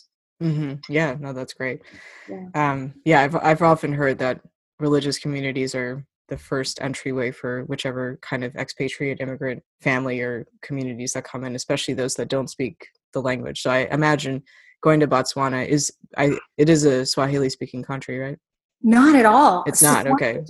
mm-hmm. 0.42 0.74
yeah 0.88 1.16
no 1.20 1.32
that's 1.32 1.54
great 1.54 1.82
yeah. 2.28 2.46
Um, 2.54 2.94
yeah 3.04 3.22
I've, 3.22 3.36
I've 3.36 3.62
often 3.62 3.92
heard 3.92 4.18
that 4.18 4.40
religious 4.80 5.18
communities 5.18 5.74
are 5.74 6.04
the 6.28 6.36
first 6.36 6.80
entryway 6.82 7.30
for 7.30 7.62
whichever 7.64 8.18
kind 8.20 8.42
of 8.42 8.56
expatriate 8.56 9.20
immigrant 9.20 9.62
family 9.80 10.20
or 10.20 10.46
communities 10.62 11.12
that 11.12 11.24
come 11.24 11.44
in 11.44 11.54
especially 11.54 11.94
those 11.94 12.16
that 12.16 12.28
don't 12.28 12.50
speak 12.50 12.88
the 13.12 13.22
language 13.22 13.62
so 13.62 13.70
i 13.70 13.86
imagine 13.92 14.42
going 14.82 15.00
to 15.00 15.06
botswana 15.06 15.66
is 15.66 15.92
i 16.16 16.36
it 16.56 16.68
is 16.68 16.84
a 16.84 17.06
swahili 17.06 17.48
speaking 17.48 17.82
country 17.82 18.18
right 18.18 18.38
not 18.82 19.16
at 19.16 19.26
all. 19.26 19.64
It's 19.66 19.82
not 19.82 20.06
okay. 20.06 20.40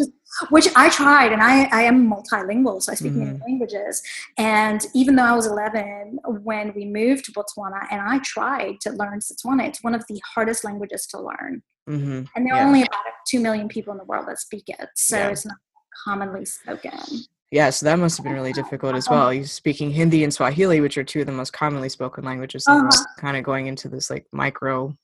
Which 0.50 0.68
I 0.76 0.90
tried, 0.90 1.32
and 1.32 1.42
I, 1.42 1.64
I 1.66 1.82
am 1.82 2.10
multilingual, 2.10 2.82
so 2.82 2.92
I 2.92 2.94
speak 2.94 3.12
mm-hmm. 3.12 3.24
many 3.24 3.40
languages. 3.46 4.02
And 4.36 4.84
even 4.94 5.16
though 5.16 5.24
I 5.24 5.34
was 5.34 5.46
11 5.46 6.18
when 6.42 6.74
we 6.74 6.84
moved 6.84 7.24
to 7.26 7.32
Botswana, 7.32 7.86
and 7.90 8.00
I 8.02 8.18
tried 8.18 8.80
to 8.82 8.90
learn 8.90 9.20
Setswana, 9.20 9.66
it's 9.66 9.82
one 9.82 9.94
of 9.94 10.04
the 10.08 10.20
hardest 10.34 10.64
languages 10.64 11.06
to 11.08 11.20
learn. 11.20 11.62
Mm-hmm. 11.88 12.24
And 12.34 12.46
there 12.46 12.54
are 12.54 12.60
yeah. 12.60 12.66
only 12.66 12.82
about 12.82 13.04
2 13.28 13.40
million 13.40 13.68
people 13.68 13.92
in 13.92 13.98
the 13.98 14.04
world 14.04 14.26
that 14.28 14.38
speak 14.38 14.64
it, 14.68 14.88
so 14.94 15.16
yeah. 15.16 15.28
it's 15.28 15.46
not 15.46 15.56
commonly 16.04 16.44
spoken. 16.44 16.98
Yeah, 17.52 17.70
so 17.70 17.86
that 17.86 17.98
must 17.98 18.16
have 18.18 18.24
been 18.24 18.32
really 18.32 18.52
difficult 18.52 18.96
as 18.96 19.08
well. 19.08 19.30
He's 19.30 19.52
speaking 19.52 19.90
Hindi 19.90 20.24
and 20.24 20.34
Swahili, 20.34 20.80
which 20.80 20.98
are 20.98 21.04
two 21.04 21.20
of 21.20 21.26
the 21.26 21.32
most 21.32 21.52
commonly 21.52 21.88
spoken 21.88 22.24
languages, 22.24 22.64
Uh-huh. 22.66 23.04
kind 23.18 23.36
of 23.36 23.44
going 23.44 23.68
into 23.68 23.88
this 23.88 24.10
like 24.10 24.26
micro 24.32 24.96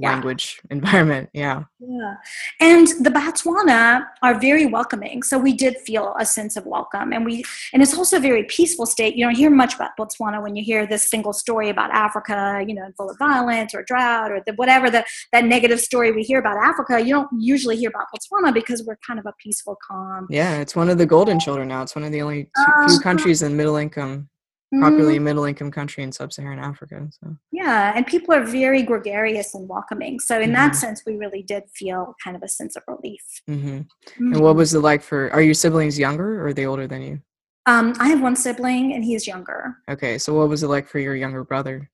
Yeah. 0.00 0.12
language 0.12 0.60
environment. 0.70 1.28
Yeah. 1.32 1.64
Yeah. 1.78 2.14
And 2.60 2.86
the 3.00 3.10
Botswana 3.10 4.06
are 4.22 4.38
very 4.38 4.66
welcoming. 4.66 5.22
So 5.22 5.38
we 5.38 5.52
did 5.52 5.76
feel 5.78 6.14
a 6.18 6.24
sense 6.26 6.56
of 6.56 6.64
welcome. 6.66 7.12
And 7.12 7.24
we 7.24 7.44
and 7.72 7.82
it's 7.82 7.96
also 7.96 8.16
a 8.16 8.20
very 8.20 8.44
peaceful 8.44 8.86
state. 8.86 9.14
You 9.16 9.26
don't 9.26 9.36
hear 9.36 9.50
much 9.50 9.74
about 9.74 9.90
Botswana 9.98 10.42
when 10.42 10.56
you 10.56 10.64
hear 10.64 10.86
this 10.86 11.08
single 11.10 11.32
story 11.32 11.68
about 11.68 11.90
Africa, 11.90 12.64
you 12.66 12.74
know, 12.74 12.88
full 12.96 13.10
of 13.10 13.18
violence 13.18 13.74
or 13.74 13.82
drought 13.82 14.30
or 14.32 14.42
the, 14.46 14.52
whatever 14.54 14.90
the, 14.90 15.04
that 15.32 15.44
negative 15.44 15.80
story 15.80 16.12
we 16.12 16.22
hear 16.22 16.38
about 16.38 16.56
Africa. 16.56 17.00
You 17.00 17.14
don't 17.14 17.28
usually 17.38 17.76
hear 17.76 17.90
about 17.90 18.06
Botswana 18.14 18.54
because 18.54 18.82
we're 18.84 18.98
kind 19.06 19.18
of 19.18 19.26
a 19.26 19.34
peaceful, 19.38 19.76
calm. 19.86 20.26
Yeah, 20.30 20.58
it's 20.60 20.74
one 20.74 20.88
of 20.88 20.96
the 20.98 21.06
golden 21.06 21.38
children 21.38 21.68
now. 21.68 21.82
It's 21.82 21.94
one 21.94 22.04
of 22.04 22.12
the 22.12 22.22
only 22.22 22.44
two, 22.44 22.50
few 22.56 22.72
Uh-huh. 22.72 23.00
countries 23.02 23.42
in 23.42 23.56
middle 23.56 23.76
income, 23.76 24.29
Mm, 24.72 25.22
middle 25.22 25.44
income 25.44 25.70
country 25.72 26.04
in 26.04 26.12
sub-Saharan 26.12 26.60
Africa. 26.60 27.08
So 27.10 27.36
yeah. 27.50 27.92
And 27.96 28.06
people 28.06 28.32
are 28.34 28.44
very 28.44 28.82
gregarious 28.82 29.54
and 29.54 29.68
welcoming. 29.68 30.20
So 30.20 30.38
in 30.40 30.52
that 30.52 30.72
Mhm. 30.72 30.76
sense, 30.76 31.02
we 31.04 31.16
really 31.16 31.42
did 31.42 31.64
feel 31.74 32.14
kind 32.22 32.36
of 32.36 32.42
a 32.44 32.48
sense 32.48 32.76
of 32.76 32.84
relief. 32.86 33.22
hmm 33.48 33.54
Mhm. 33.56 33.86
And 34.18 34.40
what 34.40 34.54
was 34.54 34.72
it 34.74 34.78
like 34.80 35.02
for? 35.02 35.30
Are 35.32 35.42
your 35.42 35.54
siblings 35.54 35.98
younger 35.98 36.40
or 36.40 36.46
are 36.46 36.52
they 36.54 36.66
older 36.66 36.86
than 36.86 37.02
you? 37.02 37.20
um, 37.66 37.92
I 38.00 38.08
have 38.08 38.20
one 38.22 38.34
sibling 38.36 38.94
and 38.94 39.04
he's 39.04 39.26
younger. 39.26 39.76
Okay, 39.88 40.18
so 40.18 40.34
what 40.34 40.48
was 40.48 40.62
it 40.62 40.68
like 40.68 40.88
for 40.88 40.98
your 40.98 41.14
younger 41.14 41.44
brother? 41.44 41.90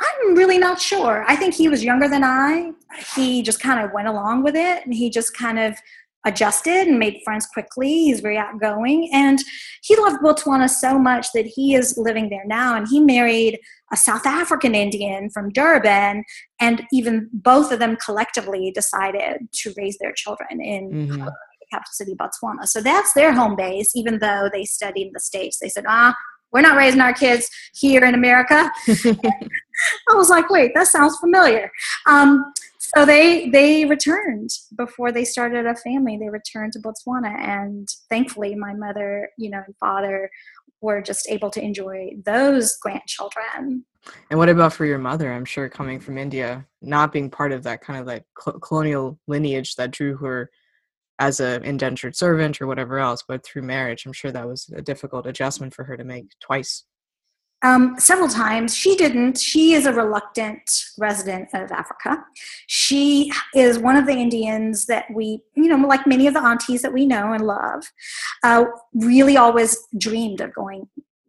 I'm 0.00 0.34
really 0.34 0.58
not 0.58 0.80
sure. 0.80 1.24
I 1.28 1.36
think 1.36 1.54
he 1.54 1.68
was 1.68 1.84
younger 1.84 2.08
than 2.08 2.24
I. 2.24 2.72
He 3.14 3.42
just 3.42 3.60
kind 3.60 3.84
of 3.84 3.92
went 3.92 4.08
along 4.08 4.42
with 4.44 4.56
it 4.56 4.84
and 4.84 4.92
he 4.94 5.08
just 5.10 5.36
kind 5.36 5.58
of 5.58 5.76
adjusted 6.26 6.88
and 6.88 6.98
made 6.98 7.22
friends 7.24 7.46
quickly. 7.46 7.88
He's 7.88 8.20
very 8.20 8.36
outgoing 8.36 9.08
and 9.12 9.38
he 9.82 9.96
loved 9.96 10.22
Botswana 10.22 10.68
so 10.68 10.98
much 10.98 11.28
that 11.32 11.46
he 11.46 11.74
is 11.74 11.96
living 11.96 12.28
there 12.28 12.44
now 12.44 12.76
and 12.76 12.86
he 12.88 13.00
married 13.00 13.58
a 13.92 13.96
South 13.96 14.26
African 14.26 14.74
Indian 14.74 15.30
from 15.30 15.50
Durban 15.50 16.24
and 16.60 16.82
even 16.92 17.30
both 17.32 17.70
of 17.72 17.78
them 17.78 17.96
collectively 18.04 18.72
decided 18.72 19.48
to 19.52 19.72
raise 19.76 19.96
their 19.98 20.12
children 20.12 20.60
in 20.60 20.90
hmm 20.90 21.24
the 21.24 21.66
capital 21.70 21.92
city 21.92 22.14
Botswana. 22.14 22.66
So 22.66 22.80
that's 22.80 23.12
their 23.14 23.32
home 23.32 23.56
base 23.56 23.94
even 23.94 24.18
though 24.18 24.50
they 24.52 24.64
studied 24.64 25.06
in 25.08 25.12
the 25.12 25.20
states. 25.20 25.58
They 25.60 25.68
said, 25.68 25.84
"Ah, 25.88 26.14
we're 26.56 26.62
not 26.62 26.76
raising 26.76 27.00
our 27.00 27.12
kids 27.12 27.48
here 27.74 28.04
in 28.04 28.14
America." 28.14 28.70
I 30.10 30.14
was 30.14 30.30
like, 30.30 30.48
wait, 30.50 30.72
that 30.74 30.88
sounds 30.88 31.18
familiar. 31.18 31.70
Um, 32.06 32.52
so 32.78 33.04
they 33.04 33.50
they 33.50 33.84
returned 33.84 34.50
before 34.76 35.12
they 35.12 35.24
started 35.24 35.66
a 35.66 35.74
family. 35.74 36.16
They 36.16 36.30
returned 36.30 36.72
to 36.74 36.80
Botswana, 36.80 37.36
and 37.38 37.88
thankfully, 38.08 38.54
my 38.54 38.74
mother, 38.74 39.30
you 39.36 39.50
know, 39.50 39.62
and 39.66 39.76
father 39.76 40.30
were 40.80 41.02
just 41.02 41.28
able 41.28 41.50
to 41.50 41.62
enjoy 41.62 42.10
those 42.24 42.76
grandchildren. 42.80 43.84
And 44.30 44.38
what 44.38 44.48
about 44.48 44.72
for 44.72 44.86
your 44.86 44.98
mother? 44.98 45.32
I'm 45.32 45.44
sure 45.44 45.68
coming 45.68 45.98
from 45.98 46.16
India, 46.16 46.64
not 46.80 47.12
being 47.12 47.28
part 47.28 47.52
of 47.52 47.64
that 47.64 47.80
kind 47.80 47.98
of 47.98 48.06
like 48.06 48.24
col- 48.34 48.60
colonial 48.60 49.18
lineage 49.26 49.74
that 49.76 49.90
drew 49.90 50.16
her 50.18 50.50
as 51.18 51.40
a 51.40 51.60
indentured 51.62 52.14
servant 52.14 52.60
or 52.60 52.66
whatever 52.66 52.98
else, 52.98 53.24
but 53.26 53.44
through 53.44 53.62
marriage, 53.62 54.04
I'm 54.04 54.12
sure 54.12 54.32
that 54.32 54.46
was 54.46 54.68
a 54.74 54.82
difficult 54.82 55.26
adjustment 55.26 55.74
for 55.74 55.84
her 55.84 55.96
to 55.96 56.04
make 56.04 56.26
twice. 56.40 56.84
Um, 57.62 57.96
several 57.98 58.28
times. 58.28 58.76
She 58.76 58.96
didn't. 58.96 59.38
She 59.38 59.72
is 59.72 59.86
a 59.86 59.92
reluctant 59.92 60.70
resident 60.98 61.48
of 61.54 61.72
Africa. 61.72 62.22
She 62.66 63.32
is 63.54 63.78
one 63.78 63.96
of 63.96 64.06
the 64.06 64.12
Indians 64.12 64.84
that 64.86 65.06
we, 65.12 65.40
you 65.54 65.68
know, 65.68 65.76
like 65.88 66.06
many 66.06 66.26
of 66.26 66.34
the 66.34 66.42
aunties 66.42 66.82
that 66.82 66.92
we 66.92 67.06
know 67.06 67.32
and 67.32 67.46
love, 67.46 67.82
uh, 68.44 68.66
really 68.94 69.38
always 69.38 69.78
dreamed 69.96 70.42
of 70.42 70.54
going 70.54 70.86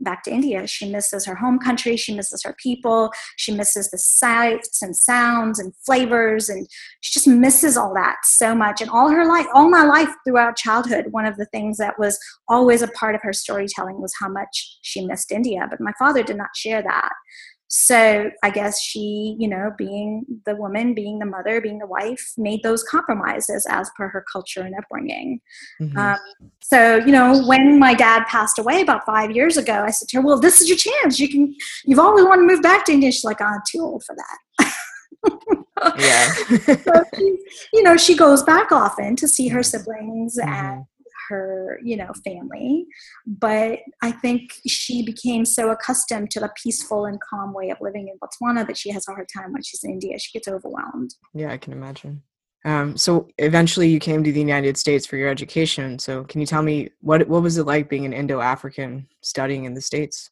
back 0.07 0.23
to 0.23 0.31
India. 0.31 0.65
She 0.65 0.89
misses 0.89 1.25
her 1.25 1.35
home 1.35 1.59
country. 1.59 1.97
She 1.97 2.15
misses 2.15 2.41
her 2.43 2.55
people. 2.63 3.11
She 3.35 3.51
misses 3.51 3.91
the 3.91 3.97
sights 3.97 4.81
and 4.81 4.95
sounds 4.95 5.59
and 5.59 5.73
flavors, 5.85 6.47
and 6.47 6.65
she 7.01 7.19
just 7.19 7.27
misses 7.27 7.75
all 7.75 7.93
that 7.95 8.15
so 8.23 8.55
much. 8.55 8.79
And 8.79 8.89
all 8.89 9.09
her 9.09 9.25
life, 9.25 9.47
all 9.53 9.69
my 9.69 9.83
life 9.83 10.09
throughout 10.25 10.55
childhood, 10.55 11.07
one 11.11 11.25
of 11.25 11.35
the 11.35 11.47
things 11.47 11.75
that 11.77 11.99
was 11.99 12.17
always 12.47 12.81
a 12.81 12.87
part 12.87 13.15
of 13.15 13.21
her 13.21 13.33
storytelling 13.33 14.01
was 14.01 14.13
how 14.17 14.29
much 14.29 14.79
she 14.81 15.05
missed 15.05 15.29
India. 15.29 15.67
But 15.69 15.81
my 15.81 15.91
father 15.99 16.23
did 16.23 16.37
not 16.37 16.55
share 16.55 16.81
that. 16.81 17.11
So 17.69 18.31
I 18.43 18.49
guess 18.49 18.81
she, 18.81 19.35
you 19.39 19.47
know, 19.47 19.71
being 19.77 20.25
the 20.45 20.55
woman, 20.55 20.93
being 20.93 21.19
the 21.19 21.25
mother, 21.25 21.59
being 21.59 21.79
the 21.79 21.87
wife, 21.87 22.33
made 22.37 22.63
those 22.63 22.83
compromises 22.83 23.67
as 23.69 23.89
per 23.97 24.07
her 24.07 24.23
culture 24.31 24.61
and 24.61 24.73
upbringing. 24.75 25.41
Mhm. 25.81 25.97
Um, 25.97 26.19
so, 26.61 26.95
you 26.97 27.11
know, 27.11 27.45
when 27.45 27.77
my 27.77 27.93
dad 27.93 28.25
passed 28.27 28.57
away 28.57 28.81
about 28.81 29.05
five 29.05 29.31
years 29.31 29.57
ago, 29.57 29.83
I 29.85 29.91
said 29.91 30.07
to 30.09 30.17
her, 30.17 30.23
"Well, 30.23 30.39
this 30.39 30.61
is 30.61 30.69
your 30.69 30.77
chance. 30.77 31.19
You 31.19 31.29
can. 31.29 31.53
You've 31.85 31.99
always 31.99 32.23
wanted 32.25 32.43
to 32.43 32.47
move 32.47 32.61
back 32.61 32.85
to 32.85 32.93
India." 32.93 33.11
She's 33.11 33.25
like, 33.25 33.41
"I'm 33.41 33.61
too 33.69 33.81
old 33.81 34.03
for 34.05 34.15
that." 34.15 34.73
yeah. 35.99 36.33
so 36.83 37.03
she, 37.15 37.37
you 37.73 37.83
know, 37.83 37.97
she 37.97 38.15
goes 38.15 38.43
back 38.43 38.71
often 38.71 39.15
to 39.17 39.27
see 39.27 39.49
her 39.49 39.63
siblings 39.63 40.37
and 40.37 40.49
Mhm. 40.51 40.85
Her, 41.29 41.79
you 41.83 41.97
know, 41.97 42.11
family. 42.23 42.87
But 43.25 43.79
I 44.01 44.11
think 44.11 44.53
she 44.67 45.03
became 45.03 45.45
so 45.45 45.69
accustomed 45.71 46.31
to 46.31 46.39
the 46.39 46.51
peaceful 46.61 47.05
and 47.05 47.19
calm 47.21 47.53
way 47.53 47.69
of 47.69 47.77
living 47.81 48.07
in 48.07 48.17
Botswana 48.19 48.65
that 48.67 48.77
she 48.77 48.89
has 48.91 49.07
a 49.07 49.11
hard 49.11 49.27
time 49.35 49.53
when 49.53 49.63
she's 49.63 49.83
in 49.83 49.91
India. 49.91 50.17
She 50.19 50.37
gets 50.37 50.47
overwhelmed. 50.47 51.15
Yeah, 51.33 51.51
I 51.51 51.57
can 51.57 51.73
imagine. 51.73 52.23
Um, 52.65 52.97
so 52.97 53.29
eventually 53.37 53.87
you 53.87 53.99
came 53.99 54.23
to 54.23 54.31
the 54.31 54.39
United 54.39 54.77
States 54.77 55.05
for 55.05 55.15
your 55.15 55.29
education. 55.29 55.99
So 55.99 56.23
can 56.25 56.41
you 56.41 56.47
tell 56.47 56.63
me 56.63 56.89
what 57.01 57.27
what 57.27 57.43
was 57.43 57.57
it 57.57 57.65
like 57.65 57.89
being 57.89 58.05
an 58.05 58.13
Indo-African 58.13 59.07
studying 59.21 59.65
in 59.65 59.73
the 59.73 59.81
States? 59.81 60.31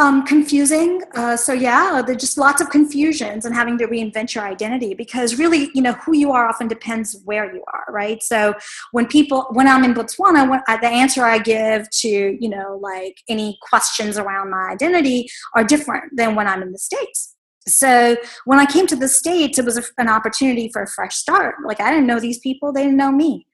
Um, 0.00 0.24
confusing. 0.24 1.02
Uh, 1.14 1.36
so 1.36 1.52
yeah, 1.52 2.00
there's 2.00 2.22
just 2.22 2.38
lots 2.38 2.62
of 2.62 2.70
confusions 2.70 3.44
and 3.44 3.54
having 3.54 3.76
to 3.76 3.86
reinvent 3.86 4.34
your 4.34 4.44
identity 4.44 4.94
because 4.94 5.38
really, 5.38 5.70
you 5.74 5.82
know, 5.82 5.92
who 5.92 6.16
you 6.16 6.32
are 6.32 6.48
often 6.48 6.68
depends 6.68 7.20
where 7.26 7.54
you 7.54 7.62
are, 7.74 7.84
right? 7.92 8.22
So 8.22 8.54
when 8.92 9.06
people, 9.06 9.46
when 9.52 9.68
I'm 9.68 9.84
in 9.84 9.92
Botswana, 9.92 10.48
when 10.48 10.62
I, 10.66 10.78
the 10.78 10.86
answer 10.88 11.26
I 11.26 11.38
give 11.38 11.90
to, 11.90 12.08
you 12.08 12.48
know, 12.48 12.78
like 12.80 13.18
any 13.28 13.58
questions 13.68 14.16
around 14.16 14.50
my 14.50 14.70
identity 14.70 15.28
are 15.54 15.64
different 15.64 16.16
than 16.16 16.34
when 16.34 16.48
I'm 16.48 16.62
in 16.62 16.72
the 16.72 16.78
States. 16.78 17.36
So 17.68 18.16
when 18.46 18.58
I 18.58 18.64
came 18.64 18.86
to 18.86 18.96
the 18.96 19.06
States, 19.06 19.58
it 19.58 19.66
was 19.66 19.76
a, 19.76 19.82
an 19.98 20.08
opportunity 20.08 20.70
for 20.72 20.82
a 20.82 20.88
fresh 20.88 21.14
start. 21.14 21.56
Like 21.66 21.78
I 21.78 21.90
didn't 21.90 22.06
know 22.06 22.20
these 22.20 22.38
people, 22.38 22.72
they 22.72 22.84
didn't 22.84 22.96
know 22.96 23.12
me. 23.12 23.46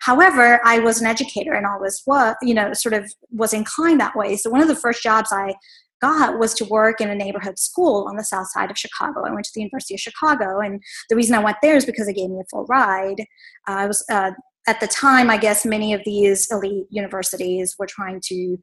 However, 0.00 0.60
I 0.64 0.80
was 0.80 1.00
an 1.00 1.06
educator 1.06 1.52
and 1.52 1.64
always 1.64 2.02
was, 2.08 2.34
you 2.42 2.54
know, 2.54 2.72
sort 2.72 2.92
of 2.92 3.08
was 3.30 3.52
inclined 3.52 4.00
that 4.00 4.16
way. 4.16 4.34
So 4.34 4.50
one 4.50 4.60
of 4.60 4.66
the 4.66 4.74
first 4.74 5.00
jobs 5.00 5.28
I 5.30 5.54
got 6.02 6.38
was 6.38 6.52
to 6.54 6.64
work 6.66 7.00
in 7.00 7.08
a 7.08 7.14
neighborhood 7.14 7.58
school 7.58 8.06
on 8.08 8.16
the 8.16 8.24
south 8.24 8.48
side 8.50 8.70
of 8.70 8.76
Chicago. 8.76 9.24
I 9.24 9.32
went 9.32 9.46
to 9.46 9.52
the 9.54 9.62
University 9.62 9.94
of 9.94 10.00
Chicago, 10.00 10.58
and 10.60 10.82
the 11.08 11.16
reason 11.16 11.34
I 11.34 11.44
went 11.44 11.56
there 11.62 11.76
is 11.76 11.86
because 11.86 12.06
they 12.06 12.12
gave 12.12 12.30
me 12.30 12.40
a 12.40 12.48
full 12.50 12.66
ride. 12.66 13.20
Uh, 13.68 13.82
I 13.82 13.86
was 13.86 14.04
uh, 14.10 14.32
at 14.66 14.80
the 14.80 14.88
time, 14.88 15.30
I 15.30 15.38
guess, 15.38 15.64
many 15.64 15.94
of 15.94 16.02
these 16.04 16.50
elite 16.50 16.86
universities 16.90 17.76
were 17.78 17.86
trying 17.86 18.20
to 18.26 18.58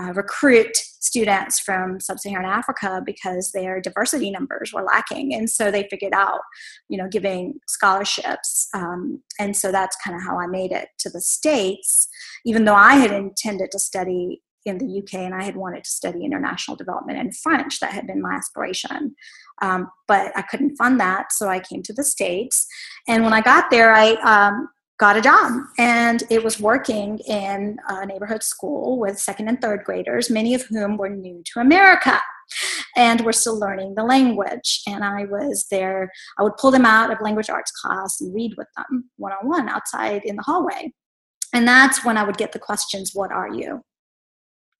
uh, 0.00 0.12
recruit 0.14 0.74
students 0.74 1.60
from 1.60 2.00
sub-Saharan 2.00 2.46
Africa 2.46 3.02
because 3.04 3.50
their 3.52 3.78
diversity 3.78 4.30
numbers 4.30 4.72
were 4.72 4.82
lacking, 4.82 5.34
and 5.34 5.50
so 5.50 5.70
they 5.70 5.86
figured 5.90 6.14
out, 6.14 6.40
you 6.88 6.96
know, 6.96 7.08
giving 7.10 7.54
scholarships. 7.68 8.68
Um, 8.74 9.22
and 9.38 9.54
so 9.56 9.70
that's 9.70 9.96
kind 10.04 10.16
of 10.16 10.22
how 10.22 10.38
I 10.38 10.46
made 10.46 10.72
it 10.72 10.88
to 11.00 11.10
the 11.10 11.20
states, 11.20 12.08
even 12.46 12.64
though 12.64 12.74
I 12.74 12.94
had 12.94 13.12
intended 13.12 13.70
to 13.72 13.78
study 13.78 14.42
in 14.64 14.78
the 14.78 14.98
UK 14.98 15.14
and 15.14 15.34
I 15.34 15.42
had 15.42 15.56
wanted 15.56 15.84
to 15.84 15.90
study 15.90 16.24
international 16.24 16.76
development 16.76 17.18
and 17.18 17.36
French. 17.36 17.80
That 17.80 17.92
had 17.92 18.06
been 18.06 18.22
my 18.22 18.34
aspiration. 18.34 19.14
Um, 19.60 19.90
but 20.08 20.36
I 20.36 20.42
couldn't 20.42 20.76
fund 20.76 20.98
that, 21.00 21.32
so 21.32 21.48
I 21.48 21.60
came 21.60 21.82
to 21.84 21.92
the 21.92 22.04
States. 22.04 22.66
And 23.06 23.22
when 23.24 23.32
I 23.32 23.40
got 23.40 23.70
there, 23.70 23.94
I 23.94 24.12
um, 24.24 24.68
got 24.98 25.16
a 25.16 25.20
job 25.20 25.52
and 25.78 26.22
it 26.30 26.44
was 26.44 26.60
working 26.60 27.18
in 27.20 27.76
a 27.88 28.06
neighborhood 28.06 28.42
school 28.42 28.98
with 28.98 29.18
second 29.18 29.48
and 29.48 29.60
third 29.60 29.82
graders, 29.84 30.30
many 30.30 30.54
of 30.54 30.62
whom 30.62 30.96
were 30.96 31.08
new 31.08 31.42
to 31.52 31.60
America 31.60 32.20
and 32.96 33.20
were 33.22 33.32
still 33.32 33.58
learning 33.58 33.94
the 33.94 34.04
language. 34.04 34.82
And 34.86 35.02
I 35.04 35.24
was 35.24 35.66
there, 35.70 36.12
I 36.38 36.42
would 36.42 36.56
pull 36.56 36.70
them 36.70 36.86
out 36.86 37.10
of 37.10 37.20
language 37.20 37.50
arts 37.50 37.72
class 37.72 38.20
and 38.20 38.34
read 38.34 38.54
with 38.56 38.68
them 38.76 39.10
one 39.16 39.32
on 39.32 39.48
one 39.48 39.68
outside 39.68 40.22
in 40.24 40.36
the 40.36 40.42
hallway. 40.42 40.92
And 41.52 41.66
that's 41.66 42.04
when 42.04 42.16
I 42.16 42.24
would 42.24 42.38
get 42.38 42.52
the 42.52 42.58
questions, 42.58 43.10
What 43.12 43.32
are 43.32 43.52
you? 43.52 43.82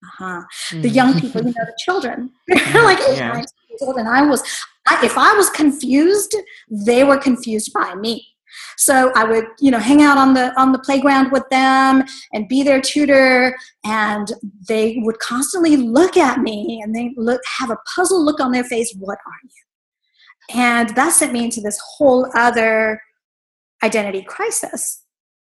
Uh-huh. 0.05 0.43
the 0.81 0.89
young 0.89 1.19
people, 1.21 1.41
you 1.43 1.49
know, 1.49 1.65
the 1.65 1.77
children. 1.79 2.31
They're 2.49 2.83
like 2.83 2.99
eight, 3.09 3.19
Yeah. 3.19 3.33
nine 3.33 3.47
years 3.69 3.83
old, 3.83 3.97
and 3.97 4.09
I 4.09 4.23
was, 4.23 4.43
I, 4.87 5.05
if 5.05 5.17
I 5.17 5.33
was 5.35 5.49
confused, 5.51 6.35
they 6.71 7.05
were 7.05 7.19
confused 7.19 7.73
by 7.73 7.95
me. 7.95 8.27
So 8.77 9.13
I 9.15 9.25
would, 9.25 9.47
you 9.61 9.71
know, 9.71 9.79
hang 9.79 10.03
out 10.03 10.19
on 10.19 10.35
the 10.35 10.53
on 10.61 10.73
the 10.73 10.79
playground 10.79 11.33
with 11.33 11.49
them 11.51 12.05
and 12.33 12.49
be 12.49 12.63
their 12.63 12.81
tutor, 12.81 13.57
and 13.85 14.31
they 14.69 14.99
would 14.99 15.19
constantly 15.21 15.77
look 15.77 16.17
at 16.17 16.41
me 16.41 16.81
and 16.83 16.95
they 16.95 17.15
look 17.17 17.41
have 17.59 17.71
a 17.71 17.79
puzzled 17.95 18.25
look 18.27 18.41
on 18.41 18.53
their 18.53 18.65
face. 18.65 18.95
What 18.99 19.19
are 19.27 19.41
you? 19.43 20.61
And 20.61 20.91
that 20.97 21.13
sent 21.13 21.33
me 21.33 21.45
into 21.45 21.61
this 21.61 21.81
whole 21.97 22.31
other 22.35 23.01
identity 23.83 24.23
crisis 24.23 25.03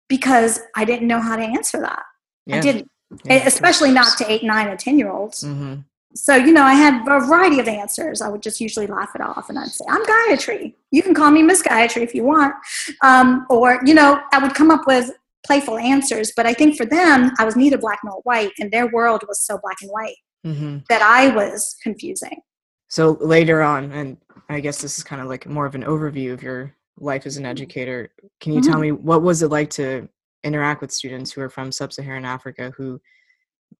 because 0.09 0.61
I 0.75 0.85
didn't 0.85 1.09
know 1.09 1.21
how 1.21 1.37
to 1.37 1.43
answer 1.43 1.81
that. 1.81 2.03
I 2.51 2.61
didn't, 2.61 2.89
Yeah, 3.25 3.47
especially 3.47 3.93
not 3.93 4.19
to 4.19 4.31
eight, 4.31 4.43
nine, 4.43 4.69
and 4.69 4.79
10 4.79 4.99
year 4.99 5.11
olds. 5.11 5.43
hmm 5.43 5.77
So, 6.15 6.35
you 6.35 6.53
know, 6.53 6.63
I 6.63 6.75
had 6.75 7.03
a 7.07 7.21
variety 7.21 7.61
of 7.61 7.69
answers. 7.69 8.21
I 8.21 8.29
would 8.29 8.43
just 8.43 8.61
usually 8.61 8.87
laugh 8.87 9.11
it 9.15 9.21
off 9.21 9.49
and 9.49 9.59
I'd 9.59 9.69
say, 9.69 9.85
I'm 9.89 10.05
Gayatri. 10.05 10.75
You 10.91 11.03
can 11.03 11.15
call 11.15 11.31
me 11.31 11.43
Miss 11.43 11.63
Gayatri 11.63 12.03
if 12.03 12.15
you 12.15 12.25
want. 12.25 12.55
Um, 13.03 13.47
or, 13.51 13.81
you 13.85 13.95
know, 13.95 14.21
I 14.33 14.39
would 14.39 14.55
come 14.55 14.71
up 14.71 14.87
with 14.87 15.11
playful 15.47 15.79
answers. 15.79 16.33
But 16.37 16.47
I 16.47 16.53
think 16.53 16.77
for 16.77 16.85
them, 16.85 17.31
I 17.39 17.45
was 17.45 17.57
neither 17.57 17.79
black 17.79 18.01
nor 18.05 18.21
white, 18.25 18.53
and 18.59 18.71
their 18.71 18.89
world 18.89 19.23
was 19.29 19.41
so 19.41 19.59
black 19.63 19.79
and 19.81 19.91
white 19.91 20.17
hmm 20.45 20.79
that 20.89 21.03
I 21.03 21.35
was 21.35 21.77
confusing. 21.83 22.41
So 22.89 23.19
later 23.21 23.63
on, 23.63 23.91
and 23.91 24.17
I 24.49 24.61
guess 24.61 24.81
this 24.81 24.99
is 24.99 25.05
kind 25.05 25.21
of 25.21 25.29
like 25.29 25.47
more 25.47 25.67
of 25.67 25.75
an 25.75 25.83
overview 25.83 26.33
of 26.33 26.43
your 26.43 26.73
life 26.99 27.27
as 27.27 27.37
an 27.37 27.45
educator. 27.45 28.11
Can 28.41 28.53
you 28.53 28.61
tell 28.61 28.79
me 28.79 28.93
what 28.93 29.23
was 29.23 29.43
it 29.43 29.49
like 29.49 29.71
to 29.71 30.09
interact 30.47 30.81
with 30.81 30.93
students 30.93 31.33
who 31.33 31.41
are 31.41 31.51
from 31.51 31.73
sub-Saharan 31.73 32.25
Africa 32.25 32.73
who 32.77 33.01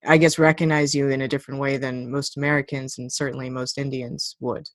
I 0.07 0.19
guess 0.19 0.39
recognize 0.39 0.95
you 0.95 1.09
in 1.09 1.23
a 1.23 1.29
different 1.29 1.61
way 1.61 1.77
than 1.77 2.11
most 2.11 2.37
Americans 2.37 2.99
and 2.99 3.11
certainly 3.11 3.49
most 3.49 3.79
Indians 3.79 4.37
would? 4.41 4.69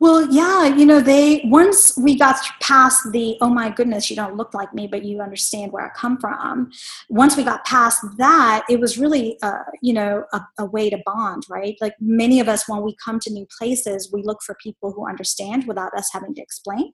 Well, 0.00 0.30
yeah, 0.30 0.66
you 0.66 0.84
know, 0.84 1.00
they 1.00 1.42
once 1.46 1.96
we 1.96 2.18
got 2.18 2.36
past 2.60 3.10
the 3.12 3.38
oh 3.40 3.48
my 3.48 3.70
goodness, 3.70 4.10
you 4.10 4.16
don't 4.16 4.36
look 4.36 4.52
like 4.52 4.74
me, 4.74 4.86
but 4.86 5.04
you 5.04 5.20
understand 5.20 5.72
where 5.72 5.86
I 5.86 5.90
come 5.96 6.18
from. 6.18 6.70
Once 7.08 7.36
we 7.36 7.44
got 7.44 7.64
past 7.64 8.04
that, 8.18 8.64
it 8.68 8.80
was 8.80 8.98
really, 8.98 9.38
uh, 9.42 9.62
you 9.80 9.94
know, 9.94 10.24
a, 10.32 10.40
a 10.58 10.66
way 10.66 10.90
to 10.90 10.98
bond, 11.06 11.44
right? 11.48 11.76
Like 11.80 11.94
many 12.00 12.40
of 12.40 12.48
us, 12.48 12.68
when 12.68 12.82
we 12.82 12.96
come 13.02 13.18
to 13.20 13.32
new 13.32 13.46
places, 13.58 14.10
we 14.12 14.22
look 14.22 14.42
for 14.42 14.56
people 14.62 14.92
who 14.92 15.08
understand 15.08 15.66
without 15.66 15.96
us 15.96 16.10
having 16.12 16.34
to 16.34 16.42
explain, 16.42 16.92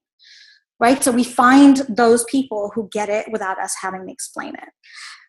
right? 0.81 1.03
So 1.03 1.13
we 1.13 1.25
find 1.25 1.79
those 1.89 2.25
people 2.25 2.73
who 2.75 2.89
get 2.91 3.09
it 3.09 3.31
without 3.31 3.59
us 3.61 3.75
having 3.81 4.07
to 4.07 4.13
explain 4.13 4.55
it. 4.55 4.69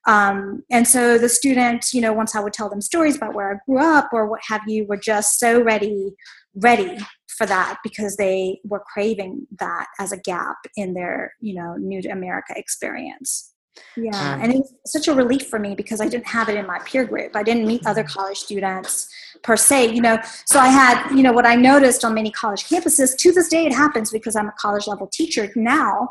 Um, 0.07 0.63
and 0.71 0.87
so 0.87 1.17
the 1.17 1.29
students, 1.29 1.93
you 1.93 2.01
know, 2.01 2.13
once 2.13 2.35
I 2.35 2.39
would 2.39 2.53
tell 2.53 2.69
them 2.69 2.81
stories 2.81 3.15
about 3.15 3.35
where 3.35 3.53
I 3.53 3.57
grew 3.67 3.79
up 3.79 4.09
or 4.11 4.27
what 4.27 4.41
have 4.47 4.61
you, 4.67 4.85
were 4.85 4.97
just 4.97 5.37
so 5.39 5.61
ready, 5.61 6.13
ready 6.55 6.97
for 7.27 7.45
that 7.45 7.77
because 7.83 8.17
they 8.17 8.59
were 8.63 8.83
craving 8.93 9.47
that 9.59 9.87
as 9.99 10.11
a 10.11 10.17
gap 10.17 10.57
in 10.75 10.93
their, 10.93 11.33
you 11.39 11.53
know, 11.53 11.75
new 11.75 12.01
to 12.01 12.09
America 12.09 12.53
experience. 12.55 13.50
Yeah, 13.95 14.33
Um, 14.33 14.41
and 14.41 14.53
it 14.53 14.57
was 14.57 14.73
such 14.85 15.07
a 15.07 15.13
relief 15.13 15.47
for 15.47 15.59
me 15.59 15.75
because 15.75 16.01
I 16.01 16.07
didn't 16.07 16.27
have 16.27 16.49
it 16.49 16.55
in 16.55 16.65
my 16.65 16.79
peer 16.79 17.05
group. 17.05 17.35
I 17.35 17.43
didn't 17.43 17.67
meet 17.67 17.85
other 17.85 18.03
college 18.03 18.37
students 18.37 19.09
per 19.43 19.57
se, 19.57 19.93
you 19.93 20.01
know. 20.01 20.17
So 20.45 20.59
I 20.59 20.67
had, 20.67 21.09
you 21.15 21.23
know, 21.23 21.31
what 21.31 21.45
I 21.45 21.55
noticed 21.55 22.03
on 22.05 22.13
many 22.13 22.31
college 22.31 22.65
campuses, 22.65 23.17
to 23.17 23.31
this 23.31 23.47
day 23.47 23.65
it 23.65 23.73
happens 23.73 24.11
because 24.11 24.35
I'm 24.35 24.47
a 24.47 24.53
college 24.59 24.87
level 24.87 25.07
teacher 25.07 25.51
now, 25.55 26.09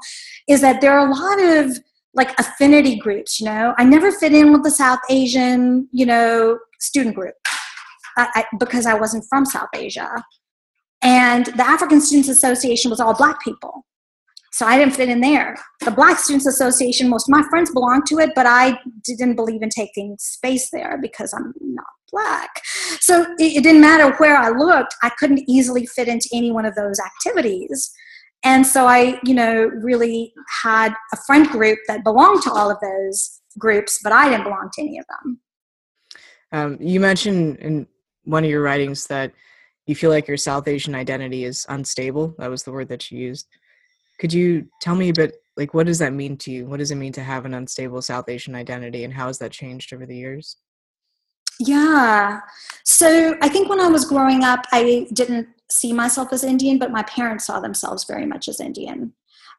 is 0.49 0.61
that 0.63 0.81
there 0.81 0.93
are 0.99 1.07
a 1.07 1.15
lot 1.15 1.41
of 1.41 1.79
like 2.15 2.39
affinity 2.39 2.97
groups, 2.97 3.41
you 3.41 3.47
know. 3.47 3.75
I 3.79 3.85
never 3.85 4.11
fit 4.11 4.35
in 4.35 4.53
with 4.53 4.65
the 4.65 4.71
South 4.71 5.01
Asian, 5.09 5.89
you 5.93 6.07
know, 6.07 6.59
student 6.81 7.15
group 7.15 7.35
I, 8.17 8.29
I, 8.35 8.45
because 8.59 8.87
I 8.87 8.95
wasn't 8.95 9.25
from 9.29 9.45
South 9.45 9.69
Asia. 9.75 10.11
And 11.03 11.47
the 11.47 11.67
African 11.67 12.01
Students 12.01 12.29
Association 12.29 12.91
was 12.91 13.01
all 13.01 13.15
black 13.15 13.41
people. 13.41 13.87
So 14.61 14.67
I 14.67 14.77
didn't 14.77 14.95
fit 14.95 15.09
in 15.09 15.23
there. 15.23 15.57
The 15.87 15.91
Black 15.91 16.19
Students 16.19 16.45
Association, 16.45 17.09
most 17.09 17.31
of 17.31 17.33
my 17.33 17.43
friends 17.49 17.71
belonged 17.71 18.05
to 18.09 18.19
it, 18.19 18.33
but 18.35 18.45
I 18.45 18.79
didn't 19.07 19.35
believe 19.35 19.63
in 19.63 19.71
taking 19.71 20.17
space 20.19 20.69
there 20.71 20.99
because 21.01 21.33
I'm 21.33 21.55
not 21.63 21.87
black. 22.13 22.61
So 23.01 23.23
it, 23.39 23.57
it 23.57 23.63
didn't 23.63 23.81
matter 23.81 24.15
where 24.19 24.37
I 24.37 24.51
looked, 24.51 24.95
I 25.03 25.09
couldn't 25.19 25.49
easily 25.49 25.87
fit 25.87 26.09
into 26.09 26.29
any 26.35 26.53
one 26.53 26.67
of 26.67 26.75
those 26.75 27.01
activities. 27.01 27.91
And 28.45 28.67
so 28.67 28.87
I, 28.87 29.19
you 29.25 29.33
know, 29.33 29.65
really 29.65 30.35
had 30.63 30.93
a 31.15 31.17
friend 31.27 31.49
group 31.49 31.79
that 31.89 32.05
belonged 32.05 32.43
to 32.43 32.53
all 32.53 32.71
of 32.71 32.77
those 32.83 33.41
groups, 33.59 34.01
but 34.05 34.13
I 34.13 34.29
didn't 34.29 34.45
belong 34.45 34.69
to 34.75 34.83
any 34.83 34.99
of 34.99 35.07
them. 35.09 35.41
Um, 36.53 36.77
you 36.79 37.01
mentioned 37.01 37.57
in 37.61 37.87
one 38.25 38.45
of 38.45 38.51
your 38.51 38.61
writings 38.61 39.07
that 39.07 39.33
you 39.87 39.95
feel 39.95 40.11
like 40.11 40.29
your 40.29 40.37
South 40.37 40.69
Asian 40.69 40.95
identity 40.95 41.45
is 41.45 41.65
unstable. 41.71 42.35
That 42.37 42.51
was 42.51 42.63
the 42.63 42.73
word 42.73 42.91
that 42.91 43.11
you 43.11 43.21
used. 43.21 43.47
Could 44.21 44.33
you 44.33 44.69
tell 44.81 44.95
me 44.95 45.09
a 45.09 45.15
bit, 45.15 45.43
like, 45.57 45.75
what 45.75 45.87
does 45.87 45.99
that 45.99 46.13
mean 46.13 46.37
to 46.39 46.51
you? 46.53 46.67
What 46.67 46.79
does 46.79 46.91
it 46.91 46.97
mean 46.97 47.13
to 47.15 47.23
have 47.23 47.45
an 47.47 47.55
unstable 47.55 48.03
South 48.03 48.29
Asian 48.29 48.55
identity, 48.55 49.05
and 49.05 49.13
how 49.13 49.27
has 49.27 49.39
that 49.39 49.51
changed 49.51 49.93
over 49.93 50.07
the 50.07 50.17
years? 50.17 50.57
Yeah. 51.59 52.41
So 52.85 53.37
I 53.43 53.49
think 53.49 53.69
when 53.69 53.81
I 53.81 53.89
was 53.89 54.05
growing 54.05 54.45
up, 54.45 54.67
I 54.73 55.07
didn't 55.13 55.49
see 55.71 55.93
myself 55.93 56.33
as 56.33 56.45
Indian, 56.45 56.79
but 56.79 56.91
my 56.91 57.03
parents 57.03 57.47
saw 57.47 57.61
themselves 57.61 58.05
very 58.05 58.27
much 58.27 58.49
as 58.49 58.61
Indian. 58.61 59.13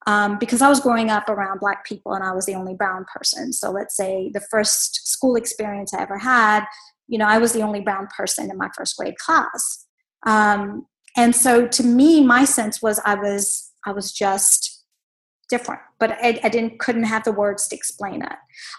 Um, 0.07 0.39
because 0.39 0.63
I 0.63 0.69
was 0.69 0.79
growing 0.79 1.11
up 1.11 1.29
around 1.29 1.59
Black 1.59 1.85
people 1.85 2.13
and 2.13 2.23
I 2.23 2.31
was 2.31 2.47
the 2.47 2.55
only 2.55 2.73
brown 2.73 3.05
person. 3.13 3.53
So 3.53 3.69
let's 3.69 3.95
say 3.95 4.31
the 4.33 4.41
first 4.49 5.07
school 5.07 5.35
experience 5.35 5.93
I 5.93 6.01
ever 6.01 6.17
had, 6.17 6.65
you 7.07 7.19
know, 7.19 7.25
I 7.25 7.37
was 7.37 7.53
the 7.53 7.61
only 7.61 7.81
brown 7.81 8.07
person 8.17 8.49
in 8.49 8.57
my 8.57 8.69
first 8.75 8.97
grade 8.97 9.17
class. 9.19 9.85
Um, 10.25 10.87
and 11.15 11.35
so 11.35 11.67
to 11.67 11.83
me, 11.83 12.25
my 12.25 12.45
sense 12.45 12.81
was 12.81 12.99
I 13.05 13.13
was 13.13 13.70
I 13.85 13.91
was 13.91 14.11
just 14.11 14.85
different 15.49 15.81
but 16.01 16.17
I, 16.19 16.39
I, 16.43 16.49
didn't 16.49 16.79
couldn't 16.79 17.03
have 17.03 17.23
the 17.23 17.31
words 17.31 17.67
to 17.67 17.75
explain 17.75 18.23
it. 18.23 18.37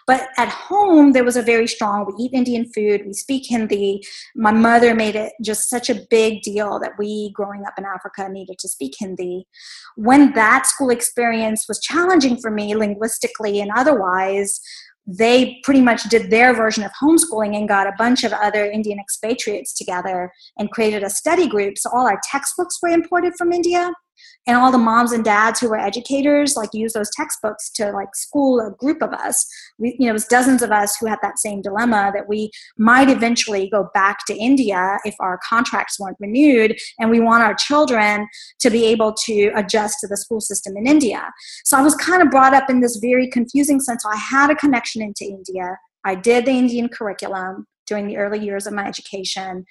But 0.08 0.28
at 0.38 0.48
home 0.48 1.12
there 1.12 1.22
was 1.22 1.36
a 1.36 1.42
very 1.42 1.68
strong 1.68 2.04
we 2.04 2.24
eat 2.24 2.34
indian 2.34 2.66
food 2.74 3.02
we 3.06 3.12
speak 3.12 3.44
hindi. 3.48 4.02
My 4.34 4.50
mother 4.50 4.94
made 4.94 5.14
it 5.14 5.32
just 5.42 5.70
such 5.70 5.88
a 5.88 6.00
big 6.10 6.42
deal 6.42 6.80
that 6.80 6.92
we 6.98 7.30
growing 7.34 7.64
up 7.64 7.74
in 7.78 7.84
africa 7.84 8.28
needed 8.28 8.58
to 8.58 8.68
speak 8.68 8.94
hindi. 8.98 9.46
When 9.96 10.32
that 10.32 10.66
school 10.66 10.90
experience 10.90 11.66
was 11.68 11.80
challenging 11.80 12.38
for 12.38 12.50
me 12.50 12.74
linguistically 12.74 13.60
and 13.60 13.70
otherwise 13.76 14.60
they 15.06 15.60
pretty 15.64 15.80
much 15.80 16.04
did 16.04 16.30
their 16.30 16.54
version 16.54 16.84
of 16.84 16.92
homeschooling 17.02 17.56
and 17.56 17.68
got 17.68 17.88
a 17.88 17.94
bunch 17.98 18.22
of 18.22 18.32
other 18.32 18.64
Indian 18.64 19.00
expatriates 19.00 19.74
together 19.74 20.30
and 20.58 20.70
created 20.70 21.02
a 21.02 21.10
study 21.10 21.48
group. 21.48 21.76
So 21.76 21.90
all 21.90 22.06
our 22.06 22.20
textbooks 22.30 22.78
were 22.80 22.90
imported 22.90 23.32
from 23.36 23.50
India 23.50 23.90
and 24.46 24.56
all 24.56 24.72
the 24.72 24.78
moms 24.78 25.12
and 25.12 25.24
dads 25.24 25.60
who 25.60 25.68
were 25.68 25.78
educators 25.78 26.56
like 26.56 26.70
use 26.72 26.92
those 26.92 27.10
textbooks 27.16 27.70
to 27.70 27.90
like 27.92 28.14
school 28.14 28.60
a 28.60 28.70
group 28.72 29.02
of 29.02 29.12
us. 29.12 29.46
We 29.78 29.96
you 29.98 30.06
know 30.06 30.10
it 30.10 30.14
was 30.14 30.26
dozens 30.26 30.62
of 30.62 30.70
us 30.70 30.96
who 30.96 31.06
had 31.06 31.18
that 31.22 31.38
same 31.38 31.62
dilemma 31.62 32.10
that 32.14 32.28
we 32.28 32.50
might 32.78 33.08
eventually 33.08 33.68
go 33.70 33.88
back 33.94 34.18
to 34.26 34.36
india 34.36 34.98
if 35.04 35.14
our 35.20 35.38
contracts 35.48 35.98
weren't 35.98 36.16
renewed 36.20 36.76
and 36.98 37.10
we 37.10 37.20
want 37.20 37.42
our 37.42 37.54
children 37.54 38.26
to 38.60 38.70
be 38.70 38.86
able 38.86 39.12
to 39.12 39.50
adjust 39.54 39.98
to 40.00 40.06
the 40.08 40.16
school 40.16 40.40
system 40.40 40.76
in 40.76 40.86
india. 40.86 41.30
So 41.64 41.78
i 41.78 41.82
was 41.82 41.94
kind 41.94 42.22
of 42.22 42.30
brought 42.30 42.54
up 42.54 42.68
in 42.70 42.80
this 42.80 42.96
very 42.96 43.28
confusing 43.28 43.80
sense. 43.80 44.02
So 44.02 44.10
i 44.10 44.16
had 44.16 44.50
a 44.50 44.54
connection 44.56 45.02
into 45.02 45.24
india. 45.24 45.76
I 46.04 46.14
did 46.16 46.46
the 46.46 46.52
indian 46.52 46.88
curriculum 46.88 47.66
during 47.86 48.06
the 48.06 48.16
early 48.16 48.38
years 48.38 48.66
of 48.66 48.72
my 48.72 48.86
education. 48.86 49.64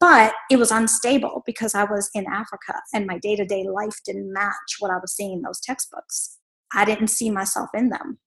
But 0.00 0.34
it 0.50 0.56
was 0.56 0.70
unstable 0.70 1.42
because 1.46 1.74
I 1.74 1.84
was 1.84 2.10
in 2.14 2.26
Africa 2.26 2.80
and 2.94 3.06
my 3.06 3.18
day 3.18 3.36
to 3.36 3.44
day 3.44 3.64
life 3.64 4.00
didn't 4.04 4.32
match 4.32 4.76
what 4.78 4.90
I 4.90 4.98
was 4.98 5.12
seeing 5.12 5.32
in 5.32 5.42
those 5.42 5.60
textbooks. 5.60 6.38
I 6.74 6.84
didn't 6.84 7.08
see 7.08 7.30
myself 7.30 7.70
in 7.74 7.90
them. 7.90 8.18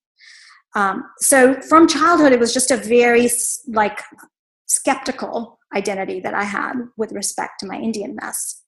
Um, 0.76 1.06
so 1.20 1.60
from 1.62 1.88
childhood, 1.88 2.34
it 2.34 2.40
was 2.40 2.54
just 2.54 2.70
a 2.70 2.78
very 2.78 3.30
like 3.68 4.02
skeptical 4.68 5.60
identity 5.76 6.20
that 6.20 6.34
I 6.34 6.44
had 6.44 6.74
with 6.98 7.12
respect 7.12 7.60
to 7.62 7.66
my 7.66 7.78
Indianness. 7.78 8.62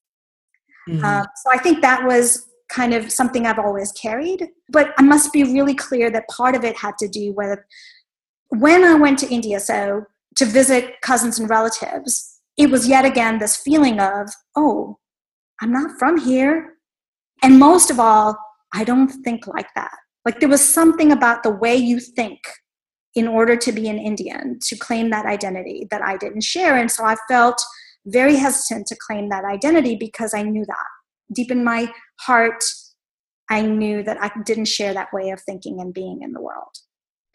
Mm-hmm. 0.89 1.03
Uh, 1.03 1.23
so 1.23 1.51
I 1.51 1.57
think 1.57 1.81
that 1.81 2.05
was 2.05 2.47
kind 2.69 2.93
of 2.93 3.11
something 3.11 3.45
I've 3.45 3.59
always 3.59 3.91
carried. 3.91 4.47
But 4.69 4.93
I 4.97 5.01
must 5.01 5.33
be 5.33 5.43
really 5.43 5.75
clear 5.75 6.09
that 6.11 6.27
part 6.29 6.55
of 6.55 6.63
it 6.63 6.77
had 6.77 6.97
to 6.99 7.07
do 7.07 7.33
with 7.33 7.59
when 8.49 8.83
I 8.83 8.95
went 8.95 9.19
to 9.19 9.29
India. 9.29 9.59
So 9.59 10.05
to 10.37 10.45
visit 10.45 10.95
cousins 11.01 11.39
and 11.39 11.49
relatives, 11.49 12.39
it 12.57 12.69
was 12.69 12.87
yet 12.87 13.05
again 13.05 13.39
this 13.39 13.57
feeling 13.57 13.99
of, 13.99 14.29
oh, 14.55 14.97
I'm 15.61 15.71
not 15.71 15.97
from 15.99 16.17
here. 16.17 16.73
And 17.43 17.59
most 17.59 17.89
of 17.89 17.99
all, 17.99 18.37
I 18.73 18.83
don't 18.83 19.09
think 19.23 19.47
like 19.47 19.67
that. 19.75 19.95
Like 20.25 20.39
there 20.39 20.49
was 20.49 20.67
something 20.67 21.11
about 21.11 21.43
the 21.43 21.51
way 21.51 21.75
you 21.75 21.99
think 21.99 22.39
in 23.15 23.27
order 23.27 23.55
to 23.55 23.71
be 23.71 23.89
an 23.89 23.97
Indian, 23.97 24.59
to 24.61 24.75
claim 24.75 25.09
that 25.09 25.25
identity 25.25 25.87
that 25.89 26.01
I 26.01 26.17
didn't 26.17 26.43
share. 26.43 26.77
And 26.77 26.91
so 26.91 27.03
I 27.03 27.15
felt 27.27 27.59
very 28.05 28.35
hesitant 28.35 28.87
to 28.87 28.95
claim 28.95 29.29
that 29.29 29.43
identity 29.43 29.95
because 29.95 30.33
I 30.33 30.43
knew 30.43 30.65
that. 30.65 30.85
Deep 31.33 31.51
in 31.51 31.63
my 31.63 31.91
heart, 32.21 32.63
I 33.49 33.61
knew 33.61 34.03
that 34.03 34.21
I 34.21 34.31
didn't 34.45 34.65
share 34.65 34.93
that 34.93 35.11
way 35.11 35.29
of 35.31 35.41
thinking 35.41 35.79
and 35.79 35.93
being 35.93 36.21
in 36.21 36.33
the 36.33 36.41
world. 36.41 36.75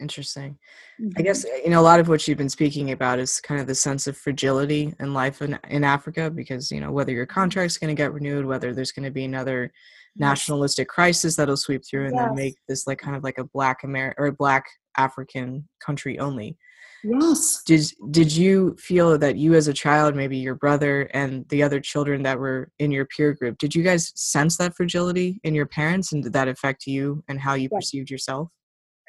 Interesting. 0.03 0.57
Mm-hmm. 1.01 1.11
I 1.17 1.21
guess 1.21 1.45
you 1.63 1.69
know 1.69 1.79
a 1.79 1.81
lot 1.81 2.01
of 2.01 2.09
what 2.09 2.27
you've 2.27 2.37
been 2.37 2.49
speaking 2.49 2.91
about 2.91 3.19
is 3.19 3.39
kind 3.39 3.61
of 3.61 3.67
the 3.67 3.73
sense 3.73 4.05
of 4.05 4.17
fragility 4.17 4.93
in 4.99 5.13
life 5.13 5.41
in, 5.41 5.57
in 5.69 5.85
Africa 5.85 6.29
because 6.29 6.69
you 6.69 6.81
know 6.81 6.91
whether 6.91 7.13
your 7.13 7.25
contract's 7.25 7.77
going 7.77 7.95
to 7.95 7.99
get 7.99 8.13
renewed, 8.13 8.45
whether 8.45 8.73
there's 8.73 8.91
going 8.91 9.05
to 9.05 9.11
be 9.11 9.23
another 9.23 9.71
nationalistic 10.17 10.89
crisis 10.89 11.37
that'll 11.37 11.55
sweep 11.55 11.83
through 11.85 12.07
and 12.07 12.15
yes. 12.15 12.25
then 12.25 12.35
make 12.35 12.55
this 12.67 12.85
like 12.85 12.99
kind 12.99 13.15
of 13.15 13.23
like 13.23 13.37
a 13.37 13.45
black 13.45 13.85
American 13.85 14.21
or 14.21 14.27
a 14.27 14.33
black 14.33 14.65
African 14.97 15.69
country 15.79 16.19
only. 16.19 16.57
Yes. 17.05 17.63
Did 17.65 17.85
did 18.11 18.35
you 18.35 18.75
feel 18.77 19.17
that 19.17 19.37
you 19.37 19.53
as 19.53 19.69
a 19.69 19.73
child, 19.73 20.17
maybe 20.17 20.35
your 20.37 20.55
brother 20.55 21.03
and 21.13 21.47
the 21.47 21.63
other 21.63 21.79
children 21.79 22.23
that 22.23 22.37
were 22.37 22.71
in 22.77 22.91
your 22.91 23.05
peer 23.05 23.31
group, 23.31 23.57
did 23.57 23.73
you 23.73 23.83
guys 23.83 24.11
sense 24.15 24.57
that 24.57 24.75
fragility 24.75 25.39
in 25.45 25.55
your 25.55 25.65
parents 25.65 26.11
and 26.11 26.23
did 26.23 26.33
that 26.33 26.49
affect 26.49 26.87
you 26.87 27.23
and 27.29 27.39
how 27.39 27.53
you 27.53 27.69
yes. 27.71 27.77
perceived 27.77 28.09
yourself? 28.09 28.49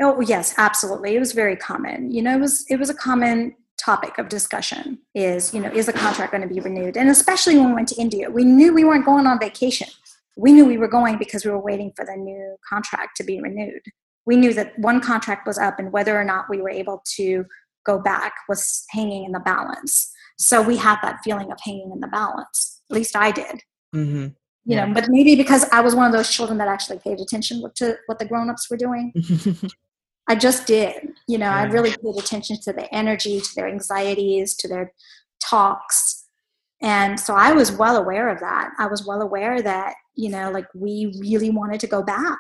Oh 0.00 0.20
yes, 0.20 0.54
absolutely. 0.58 1.14
It 1.14 1.20
was 1.20 1.32
very 1.32 1.56
common. 1.56 2.10
You 2.10 2.22
know, 2.22 2.34
it 2.34 2.40
was 2.40 2.64
it 2.68 2.78
was 2.78 2.90
a 2.90 2.94
common 2.94 3.54
topic 3.84 4.18
of 4.18 4.28
discussion 4.28 4.98
is, 5.14 5.52
you 5.52 5.60
know, 5.60 5.70
is 5.70 5.86
the 5.86 5.92
contract 5.92 6.32
going 6.32 6.46
to 6.46 6.52
be 6.52 6.60
renewed? 6.60 6.96
And 6.96 7.10
especially 7.10 7.56
when 7.56 7.68
we 7.68 7.74
went 7.74 7.88
to 7.88 8.00
India, 8.00 8.30
we 8.30 8.44
knew 8.44 8.72
we 8.72 8.84
weren't 8.84 9.04
going 9.04 9.26
on 9.26 9.38
vacation. 9.38 9.88
We 10.36 10.52
knew 10.52 10.64
we 10.64 10.78
were 10.78 10.88
going 10.88 11.18
because 11.18 11.44
we 11.44 11.50
were 11.50 11.60
waiting 11.60 11.92
for 11.94 12.04
the 12.04 12.16
new 12.16 12.56
contract 12.68 13.16
to 13.18 13.24
be 13.24 13.40
renewed. 13.40 13.82
We 14.26 14.36
knew 14.36 14.54
that 14.54 14.78
one 14.78 15.00
contract 15.00 15.46
was 15.46 15.58
up 15.58 15.78
and 15.78 15.92
whether 15.92 16.18
or 16.18 16.24
not 16.24 16.46
we 16.48 16.60
were 16.60 16.70
able 16.70 17.02
to 17.16 17.44
go 17.84 17.98
back 17.98 18.32
was 18.48 18.84
hanging 18.90 19.24
in 19.24 19.32
the 19.32 19.40
balance. 19.40 20.10
So 20.38 20.62
we 20.62 20.76
had 20.76 20.96
that 21.02 21.20
feeling 21.22 21.52
of 21.52 21.58
hanging 21.62 21.92
in 21.92 22.00
the 22.00 22.08
balance. 22.08 22.80
At 22.90 22.96
least 22.96 23.14
I 23.14 23.30
did. 23.30 23.60
Mm-hmm. 23.94 24.28
You 24.66 24.76
know, 24.76 24.90
but 24.94 25.10
maybe 25.10 25.36
because 25.36 25.66
I 25.72 25.82
was 25.82 25.94
one 25.94 26.06
of 26.06 26.12
those 26.12 26.30
children 26.30 26.56
that 26.56 26.68
actually 26.68 26.98
paid 26.98 27.20
attention 27.20 27.62
to 27.76 27.98
what 28.06 28.18
the 28.18 28.24
grown-ups 28.24 28.70
were 28.70 28.78
doing. 28.78 29.12
I 30.28 30.34
just 30.34 30.66
did. 30.66 31.10
You 31.28 31.38
know, 31.38 31.48
I 31.48 31.64
really 31.64 31.90
paid 31.90 32.16
attention 32.18 32.58
to 32.62 32.72
the 32.72 32.92
energy, 32.94 33.40
to 33.40 33.50
their 33.56 33.68
anxieties, 33.68 34.56
to 34.56 34.68
their 34.68 34.92
talks. 35.42 36.26
And 36.82 37.18
so 37.18 37.34
I 37.34 37.52
was 37.52 37.72
well 37.72 37.96
aware 37.96 38.28
of 38.28 38.40
that. 38.40 38.70
I 38.78 38.86
was 38.86 39.06
well 39.06 39.22
aware 39.22 39.62
that, 39.62 39.94
you 40.14 40.30
know, 40.30 40.50
like 40.50 40.66
we 40.74 41.14
really 41.20 41.50
wanted 41.50 41.80
to 41.80 41.86
go 41.86 42.02
back. 42.02 42.38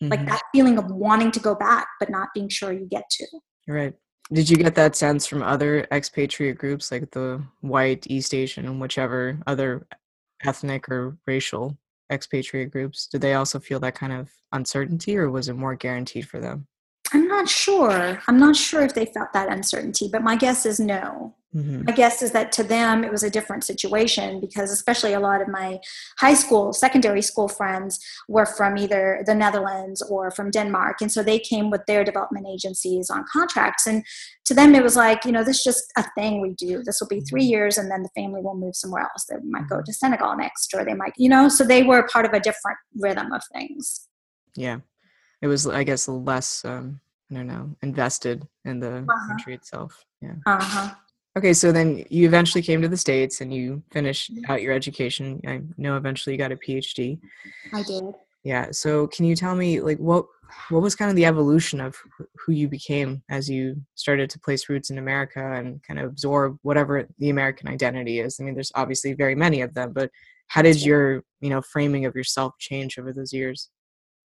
Like 0.00 0.20
Mhm. 0.20 0.26
that 0.26 0.42
feeling 0.52 0.78
of 0.78 0.90
wanting 0.90 1.30
to 1.30 1.40
go 1.40 1.54
back, 1.54 1.86
but 2.00 2.10
not 2.10 2.28
being 2.34 2.48
sure 2.48 2.72
you 2.72 2.86
get 2.86 3.08
to. 3.10 3.26
Right. 3.68 3.94
Did 4.32 4.50
you 4.50 4.56
get 4.56 4.74
that 4.74 4.96
sense 4.96 5.26
from 5.26 5.42
other 5.42 5.86
expatriate 5.92 6.58
groups 6.58 6.90
like 6.90 7.10
the 7.12 7.42
white, 7.60 8.06
East 8.10 8.34
Asian, 8.34 8.66
and 8.66 8.80
whichever 8.80 9.38
other 9.46 9.86
ethnic 10.42 10.88
or 10.88 11.16
racial 11.26 11.78
expatriate 12.10 12.70
groups? 12.70 13.06
Did 13.06 13.20
they 13.20 13.34
also 13.34 13.60
feel 13.60 13.78
that 13.80 13.94
kind 13.94 14.12
of 14.12 14.30
uncertainty 14.52 15.16
or 15.16 15.30
was 15.30 15.48
it 15.48 15.54
more 15.54 15.76
guaranteed 15.76 16.28
for 16.28 16.40
them? 16.40 16.66
I'm 17.12 17.28
not 17.28 17.48
sure. 17.48 18.20
I'm 18.26 18.38
not 18.38 18.56
sure 18.56 18.82
if 18.82 18.94
they 18.94 19.06
felt 19.06 19.32
that 19.32 19.52
uncertainty, 19.52 20.08
but 20.10 20.22
my 20.22 20.36
guess 20.36 20.64
is 20.66 20.80
no. 20.80 21.34
hmm 21.52 21.82
My 21.86 21.92
guess 21.92 22.22
is 22.22 22.32
that 22.32 22.52
to 22.52 22.62
them 22.62 23.04
it 23.04 23.12
was 23.12 23.22
a 23.22 23.30
different 23.30 23.64
situation 23.64 24.40
because, 24.40 24.70
especially 24.72 25.12
a 25.12 25.20
lot 25.20 25.42
of 25.42 25.48
my 25.48 25.78
high 26.18 26.34
school, 26.34 26.72
secondary 26.72 27.22
school 27.22 27.48
friends 27.48 27.98
were 28.28 28.46
from 28.46 28.78
either 28.78 29.22
the 29.26 29.34
Netherlands 29.34 30.00
or 30.02 30.30
from 30.30 30.50
Denmark. 30.50 31.02
And 31.02 31.12
so 31.12 31.22
they 31.22 31.38
came 31.38 31.70
with 31.70 31.82
their 31.86 32.04
development 32.04 32.46
agencies 32.54 33.10
on 33.10 33.24
contracts. 33.30 33.86
And 33.86 34.04
to 34.46 34.54
them, 34.54 34.74
it 34.74 34.82
was 34.82 34.96
like, 34.96 35.24
you 35.26 35.32
know, 35.32 35.44
this 35.44 35.58
is 35.58 35.64
just 35.64 35.84
a 35.98 36.04
thing 36.16 36.40
we 36.40 36.54
do. 36.54 36.82
This 36.82 36.98
will 37.00 37.08
be 37.08 37.20
three 37.20 37.44
years 37.44 37.76
and 37.78 37.90
then 37.90 38.02
the 38.02 38.14
family 38.20 38.40
will 38.42 38.56
move 38.56 38.76
somewhere 38.76 39.02
else. 39.02 39.26
They 39.28 39.36
might 39.44 39.68
go 39.68 39.82
to 39.84 39.92
Senegal 39.92 40.36
next, 40.36 40.72
or 40.74 40.84
they 40.84 40.94
might, 40.94 41.12
you 41.18 41.28
know, 41.28 41.48
so 41.48 41.64
they 41.64 41.82
were 41.82 42.08
part 42.12 42.26
of 42.26 42.32
a 42.32 42.40
different 42.40 42.78
rhythm 43.04 43.32
of 43.32 43.42
things. 43.52 44.08
Yeah. 44.56 44.78
It 45.42 45.48
was, 45.48 45.66
I 45.66 45.82
guess, 45.84 46.08
less, 46.08 46.64
um, 46.64 47.00
I 47.30 47.34
don't 47.34 47.46
know, 47.48 47.76
invested 47.82 48.46
in 48.64 48.80
the 48.80 48.98
Uh-huh. 48.98 49.28
country 49.28 49.54
itself. 49.54 50.04
Yeah. 50.20 50.34
Uh 50.46 50.62
huh. 50.62 50.94
Okay, 51.36 51.54
so 51.54 51.72
then 51.72 52.04
you 52.10 52.26
eventually 52.26 52.62
came 52.62 52.82
to 52.82 52.88
the 52.88 52.96
States 52.96 53.40
and 53.40 53.52
you 53.52 53.82
finished 53.90 54.30
out 54.48 54.60
your 54.62 54.72
education. 54.74 55.40
I 55.46 55.62
know 55.78 55.96
eventually 55.96 56.34
you 56.34 56.38
got 56.38 56.52
a 56.52 56.56
PhD. 56.56 57.18
I 57.72 57.82
did. 57.82 58.04
Yeah. 58.44 58.68
So 58.70 59.06
can 59.08 59.24
you 59.24 59.34
tell 59.34 59.54
me 59.56 59.80
like 59.80 59.98
what 59.98 60.26
what 60.68 60.82
was 60.82 60.94
kind 60.94 61.08
of 61.10 61.16
the 61.16 61.24
evolution 61.24 61.80
of 61.80 61.96
who 62.36 62.52
you 62.52 62.68
became 62.68 63.22
as 63.30 63.48
you 63.48 63.80
started 63.94 64.28
to 64.30 64.38
place 64.40 64.68
roots 64.68 64.90
in 64.90 64.98
America 64.98 65.42
and 65.54 65.82
kind 65.82 65.98
of 65.98 66.04
absorb 66.10 66.58
whatever 66.60 67.08
the 67.18 67.30
American 67.30 67.66
identity 67.68 68.20
is? 68.20 68.38
I 68.38 68.44
mean, 68.44 68.54
there's 68.54 68.72
obviously 68.74 69.14
very 69.14 69.34
many 69.34 69.62
of 69.62 69.72
them, 69.72 69.92
but 69.94 70.10
how 70.48 70.60
did 70.60 70.84
your 70.84 71.24
you 71.40 71.48
know 71.48 71.62
framing 71.62 72.04
of 72.04 72.14
yourself 72.14 72.52
change 72.58 72.98
over 72.98 73.10
those 73.12 73.32
years? 73.32 73.70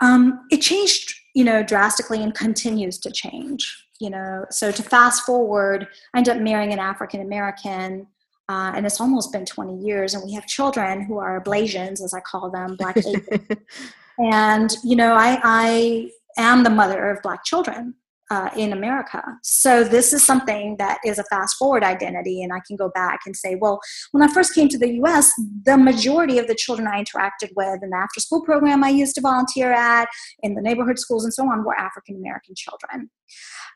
Um, 0.01 0.45
it 0.51 0.61
changed, 0.61 1.13
you 1.33 1.43
know, 1.43 1.63
drastically 1.63 2.21
and 2.21 2.33
continues 2.33 2.97
to 2.99 3.11
change. 3.11 3.85
You 3.99 4.11
know, 4.11 4.45
so 4.51 4.71
to 4.71 4.83
fast 4.83 5.23
forward, 5.23 5.87
I 6.13 6.19
end 6.19 6.29
up 6.29 6.37
marrying 6.37 6.71
an 6.71 6.79
African 6.79 7.21
American, 7.21 8.05
uh, 8.47 8.71
and 8.75 8.85
it's 8.85 9.01
almost 9.01 9.31
been 9.31 9.45
20 9.45 9.83
years, 9.83 10.13
and 10.13 10.23
we 10.23 10.33
have 10.33 10.45
children 10.45 11.01
who 11.01 11.17
are 11.17 11.43
Blasians, 11.43 12.03
as 12.03 12.13
I 12.13 12.19
call 12.19 12.51
them, 12.51 12.75
Black 12.75 12.97
and 14.19 14.75
you 14.83 14.95
know, 14.95 15.13
I 15.13 15.39
I 15.43 16.11
am 16.37 16.63
the 16.63 16.69
mother 16.69 17.09
of 17.09 17.23
Black 17.23 17.43
children 17.43 17.95
uh, 18.29 18.49
in 18.55 18.73
America. 18.73 19.23
So 19.43 19.83
this 19.83 20.11
is 20.11 20.23
something 20.23 20.75
that 20.79 20.99
is 21.05 21.17
a 21.17 21.23
fast 21.25 21.55
forward 21.57 21.83
identity, 21.83 22.43
and 22.43 22.51
I 22.51 22.59
can 22.67 22.75
go 22.75 22.89
back 22.89 23.19
and 23.25 23.35
say, 23.35 23.55
well, 23.55 23.79
when 24.11 24.23
I 24.23 24.33
first 24.33 24.53
came 24.53 24.67
to 24.69 24.77
the 24.77 24.93
U.S., 24.95 25.31
the 25.63 25.77
majority 25.77 26.37
of 26.37 26.47
the 26.47 26.55
children 26.55 26.87
I 26.87 27.01
interacted 27.01 27.51
with 27.55 27.81
in 27.81 27.89
the 27.89 27.97
after 27.97 28.19
school 28.19 28.41
program 28.43 28.83
I 28.83 28.89
used 28.89 29.15
to 29.15 29.21
volunteer 29.21 29.71
at, 29.71 30.07
in 30.43 30.55
the 30.55 30.61
neighborhood 30.61 30.99
schools 30.99 31.23
and 31.23 31.33
so 31.33 31.43
on, 31.43 31.63
were 31.63 31.75
African 31.75 32.15
American 32.17 32.53
children. 32.55 33.09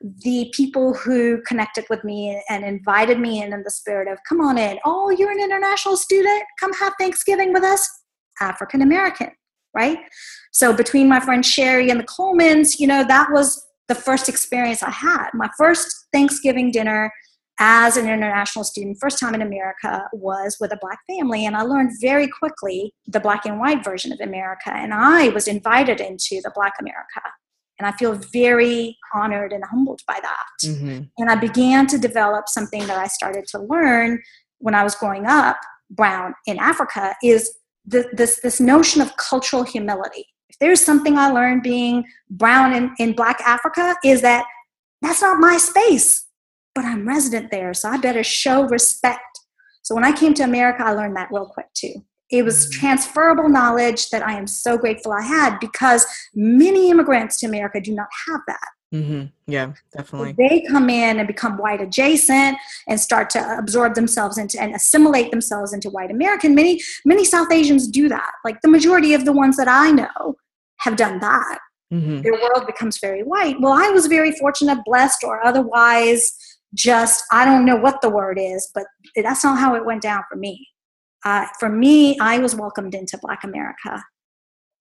The 0.01 0.51
people 0.53 0.93
who 0.93 1.41
connected 1.43 1.85
with 1.89 2.03
me 2.03 2.41
and 2.49 2.65
invited 2.65 3.19
me 3.19 3.41
in 3.41 3.53
in 3.53 3.63
the 3.63 3.71
spirit 3.71 4.07
of, 4.07 4.17
come 4.27 4.41
on 4.41 4.57
in, 4.57 4.79
oh, 4.85 5.09
you're 5.11 5.31
an 5.31 5.39
international 5.39 5.95
student, 5.95 6.43
come 6.59 6.73
have 6.73 6.93
Thanksgiving 6.99 7.53
with 7.53 7.63
us, 7.63 7.87
African 8.41 8.81
American, 8.81 9.31
right? 9.73 9.99
So 10.51 10.73
between 10.73 11.07
my 11.07 11.19
friend 11.19 11.45
Sherry 11.45 11.89
and 11.89 11.99
the 11.99 12.05
Colemans, 12.05 12.79
you 12.79 12.87
know, 12.87 13.05
that 13.05 13.31
was 13.31 13.65
the 13.91 13.95
first 13.95 14.29
experience 14.29 14.81
I 14.81 14.89
had. 14.89 15.27
My 15.33 15.49
first 15.57 16.07
Thanksgiving 16.13 16.71
dinner 16.71 17.11
as 17.59 17.97
an 17.97 18.05
international 18.05 18.63
student, 18.63 18.97
first 19.01 19.19
time 19.19 19.35
in 19.35 19.41
America, 19.41 20.07
was 20.13 20.55
with 20.61 20.71
a 20.71 20.77
Black 20.79 20.99
family. 21.09 21.45
And 21.45 21.57
I 21.57 21.63
learned 21.63 21.91
very 21.99 22.29
quickly 22.39 22.93
the 23.05 23.19
Black 23.19 23.45
and 23.45 23.59
white 23.59 23.83
version 23.83 24.13
of 24.13 24.21
America. 24.21 24.71
And 24.73 24.93
I 24.93 25.27
was 25.29 25.45
invited 25.45 25.99
into 25.99 26.39
the 26.41 26.53
Black 26.55 26.71
America. 26.79 27.21
And 27.77 27.85
I 27.85 27.91
feel 27.97 28.13
very 28.31 28.97
honored 29.13 29.51
and 29.51 29.63
humbled 29.65 30.01
by 30.07 30.19
that. 30.21 30.57
hmm 30.65 30.99
And 31.17 31.29
I 31.29 31.35
began 31.35 31.85
to 31.87 31.97
develop 31.97 32.47
something 32.47 32.87
that 32.87 32.97
I 32.97 33.07
started 33.07 33.45
to 33.47 33.59
learn 33.59 34.21
when 34.59 34.73
I 34.73 34.83
was 34.83 34.95
growing 34.95 35.25
up, 35.25 35.57
brown 35.89 36.33
in 36.45 36.57
Africa, 36.59 37.13
is 37.21 37.53
th- 37.91 38.05
this, 38.13 38.39
this 38.39 38.61
notion 38.61 39.01
of 39.01 39.17
cultural 39.17 39.63
humility. 39.63 40.27
If 40.51 40.59
there's 40.59 40.83
something 40.83 41.17
I 41.17 41.31
learned 41.31 41.63
being 41.63 42.03
brown 42.29 42.73
in, 42.73 42.93
in 42.99 43.13
Black 43.13 43.39
Africa, 43.39 43.95
is 44.03 44.21
that 44.21 44.43
that's 45.01 45.21
not 45.21 45.39
my 45.39 45.57
space, 45.57 46.25
but 46.75 46.83
I'm 46.83 47.07
resident 47.07 47.51
there, 47.51 47.73
so 47.73 47.87
I 47.87 47.97
better 47.97 48.21
show 48.21 48.67
respect. 48.67 49.39
So 49.81 49.95
when 49.95 50.03
I 50.03 50.11
came 50.11 50.33
to 50.35 50.43
America, 50.43 50.83
I 50.83 50.91
learned 50.91 51.15
that 51.15 51.29
real 51.31 51.45
quick 51.45 51.67
too. 51.73 52.03
It 52.29 52.43
was 52.43 52.67
Mhm. 52.67 52.71
transferable 52.79 53.47
knowledge 53.47 54.09
that 54.09 54.27
I 54.27 54.33
am 54.33 54.45
so 54.45 54.77
grateful 54.77 55.13
I 55.13 55.21
had 55.21 55.57
because 55.59 56.05
many 56.35 56.89
immigrants 56.89 57.37
to 57.39 57.45
America 57.47 57.79
do 57.79 57.95
not 57.95 58.09
have 58.27 58.41
that. 58.47 58.67
Hmm 58.91 59.23
Yeah, 59.47 59.73
definitely. 59.95 60.35
They 60.37 60.61
come 60.69 60.89
in 60.89 61.19
and 61.19 61.27
become 61.27 61.57
white 61.57 61.81
adjacent 61.81 62.57
and 62.87 62.99
start 62.99 63.29
to 63.31 63.57
absorb 63.57 63.95
themselves 63.95 64.37
into 64.37 64.61
and 64.61 64.75
assimilate 64.75 65.31
themselves 65.31 65.73
into 65.73 65.89
white 65.89 66.11
American. 66.11 66.55
Many 66.55 66.81
many 67.05 67.23
South 67.23 67.51
Asians 67.51 67.87
do 67.87 68.09
that. 68.09 68.31
Like 68.43 68.61
the 68.61 68.69
majority 68.69 69.13
of 69.13 69.25
the 69.25 69.31
ones 69.33 69.55
that 69.57 69.67
I 69.69 69.91
know 69.91 70.35
have 70.79 70.97
done 70.97 71.19
that. 71.19 71.59
hmm 71.89 72.21
Their 72.21 72.33
world 72.33 72.65
becomes 72.67 72.99
very 72.99 73.23
white. 73.23 73.55
Well, 73.61 73.73
I 73.73 73.89
was 73.89 74.07
very 74.07 74.31
fortunate, 74.33 74.79
blessed, 74.85 75.23
or 75.23 75.45
otherwise 75.45 76.35
just 76.73 77.23
I 77.31 77.45
don't 77.45 77.65
know 77.65 77.75
what 77.77 78.01
the 78.01 78.09
word 78.09 78.37
is, 78.39 78.69
but 78.73 78.85
that's 79.15 79.43
not 79.43 79.57
how 79.57 79.75
it 79.75 79.85
went 79.85 80.01
down 80.01 80.23
for 80.29 80.37
me. 80.37 80.67
Uh, 81.23 81.45
for 81.59 81.69
me, 81.69 82.17
I 82.19 82.39
was 82.39 82.55
welcomed 82.55 82.95
into 82.95 83.17
Black 83.17 83.43
America. 83.43 84.03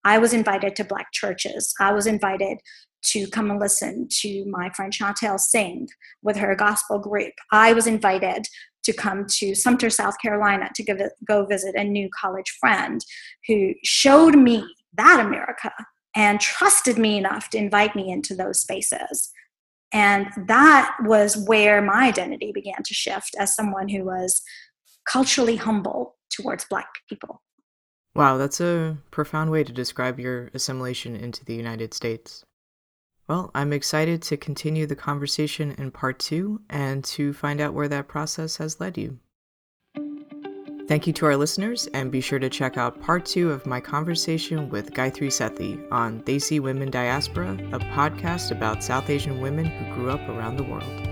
I 0.05 0.18
was 0.18 0.33
invited 0.33 0.75
to 0.77 0.85
Black 0.85 1.12
churches. 1.12 1.75
I 1.79 1.92
was 1.92 2.07
invited 2.07 2.59
to 3.02 3.26
come 3.28 3.50
and 3.50 3.60
listen 3.60 4.08
to 4.20 4.44
my 4.46 4.70
friend 4.70 4.92
Chantel 4.92 5.38
sing 5.38 5.88
with 6.22 6.36
her 6.36 6.54
gospel 6.54 6.98
group. 6.98 7.32
I 7.50 7.72
was 7.72 7.86
invited 7.86 8.46
to 8.84 8.92
come 8.92 9.26
to 9.26 9.54
Sumter, 9.54 9.90
South 9.90 10.16
Carolina 10.20 10.70
to 10.74 10.82
give 10.82 11.00
go 11.26 11.44
visit 11.44 11.74
a 11.74 11.84
new 11.84 12.08
college 12.18 12.56
friend 12.60 13.04
who 13.46 13.74
showed 13.84 14.36
me 14.36 14.64
that 14.94 15.24
America 15.24 15.72
and 16.16 16.40
trusted 16.40 16.98
me 16.98 17.18
enough 17.18 17.50
to 17.50 17.58
invite 17.58 17.94
me 17.94 18.10
into 18.10 18.34
those 18.34 18.60
spaces. 18.60 19.30
And 19.92 20.28
that 20.46 20.96
was 21.02 21.36
where 21.36 21.82
my 21.82 22.06
identity 22.06 22.52
began 22.52 22.82
to 22.84 22.94
shift 22.94 23.34
as 23.38 23.54
someone 23.54 23.88
who 23.88 24.04
was 24.04 24.42
culturally 25.04 25.56
humble 25.56 26.16
towards 26.30 26.64
Black 26.64 26.88
people. 27.08 27.42
Wow, 28.14 28.38
that's 28.38 28.60
a 28.60 28.98
profound 29.10 29.50
way 29.50 29.62
to 29.64 29.72
describe 29.72 30.18
your 30.18 30.50
assimilation 30.52 31.14
into 31.14 31.44
the 31.44 31.54
United 31.54 31.94
States. 31.94 32.44
Well, 33.31 33.53
I'm 33.55 33.73
excited 33.73 34.23
to 34.23 34.37
continue 34.37 34.87
the 34.87 34.97
conversation 34.97 35.71
in 35.79 35.93
part 35.93 36.19
two 36.19 36.62
and 36.69 37.05
to 37.05 37.33
find 37.33 37.61
out 37.61 37.75
where 37.75 37.87
that 37.87 38.09
process 38.09 38.57
has 38.57 38.81
led 38.81 38.99
you. 38.99 39.21
Thank 40.88 41.07
you 41.07 41.12
to 41.12 41.27
our 41.27 41.37
listeners, 41.37 41.87
and 41.95 42.11
be 42.11 42.21
sure 42.21 42.40
to 42.40 42.51
check 42.51 42.77
out 42.77 43.01
part 43.01 43.25
two 43.25 43.53
of 43.53 43.66
my 43.66 43.79
conversation 43.79 44.69
with 44.69 44.95
Gayatri 44.95 45.29
Sethi 45.29 45.81
on 45.93 46.23
Desi 46.23 46.59
Women 46.59 46.90
Diaspora, 46.90 47.53
a 47.73 47.79
podcast 47.79 48.51
about 48.51 48.83
South 48.83 49.09
Asian 49.09 49.40
women 49.40 49.66
who 49.66 49.95
grew 49.95 50.11
up 50.11 50.29
around 50.29 50.57
the 50.57 50.64
world. 50.64 51.10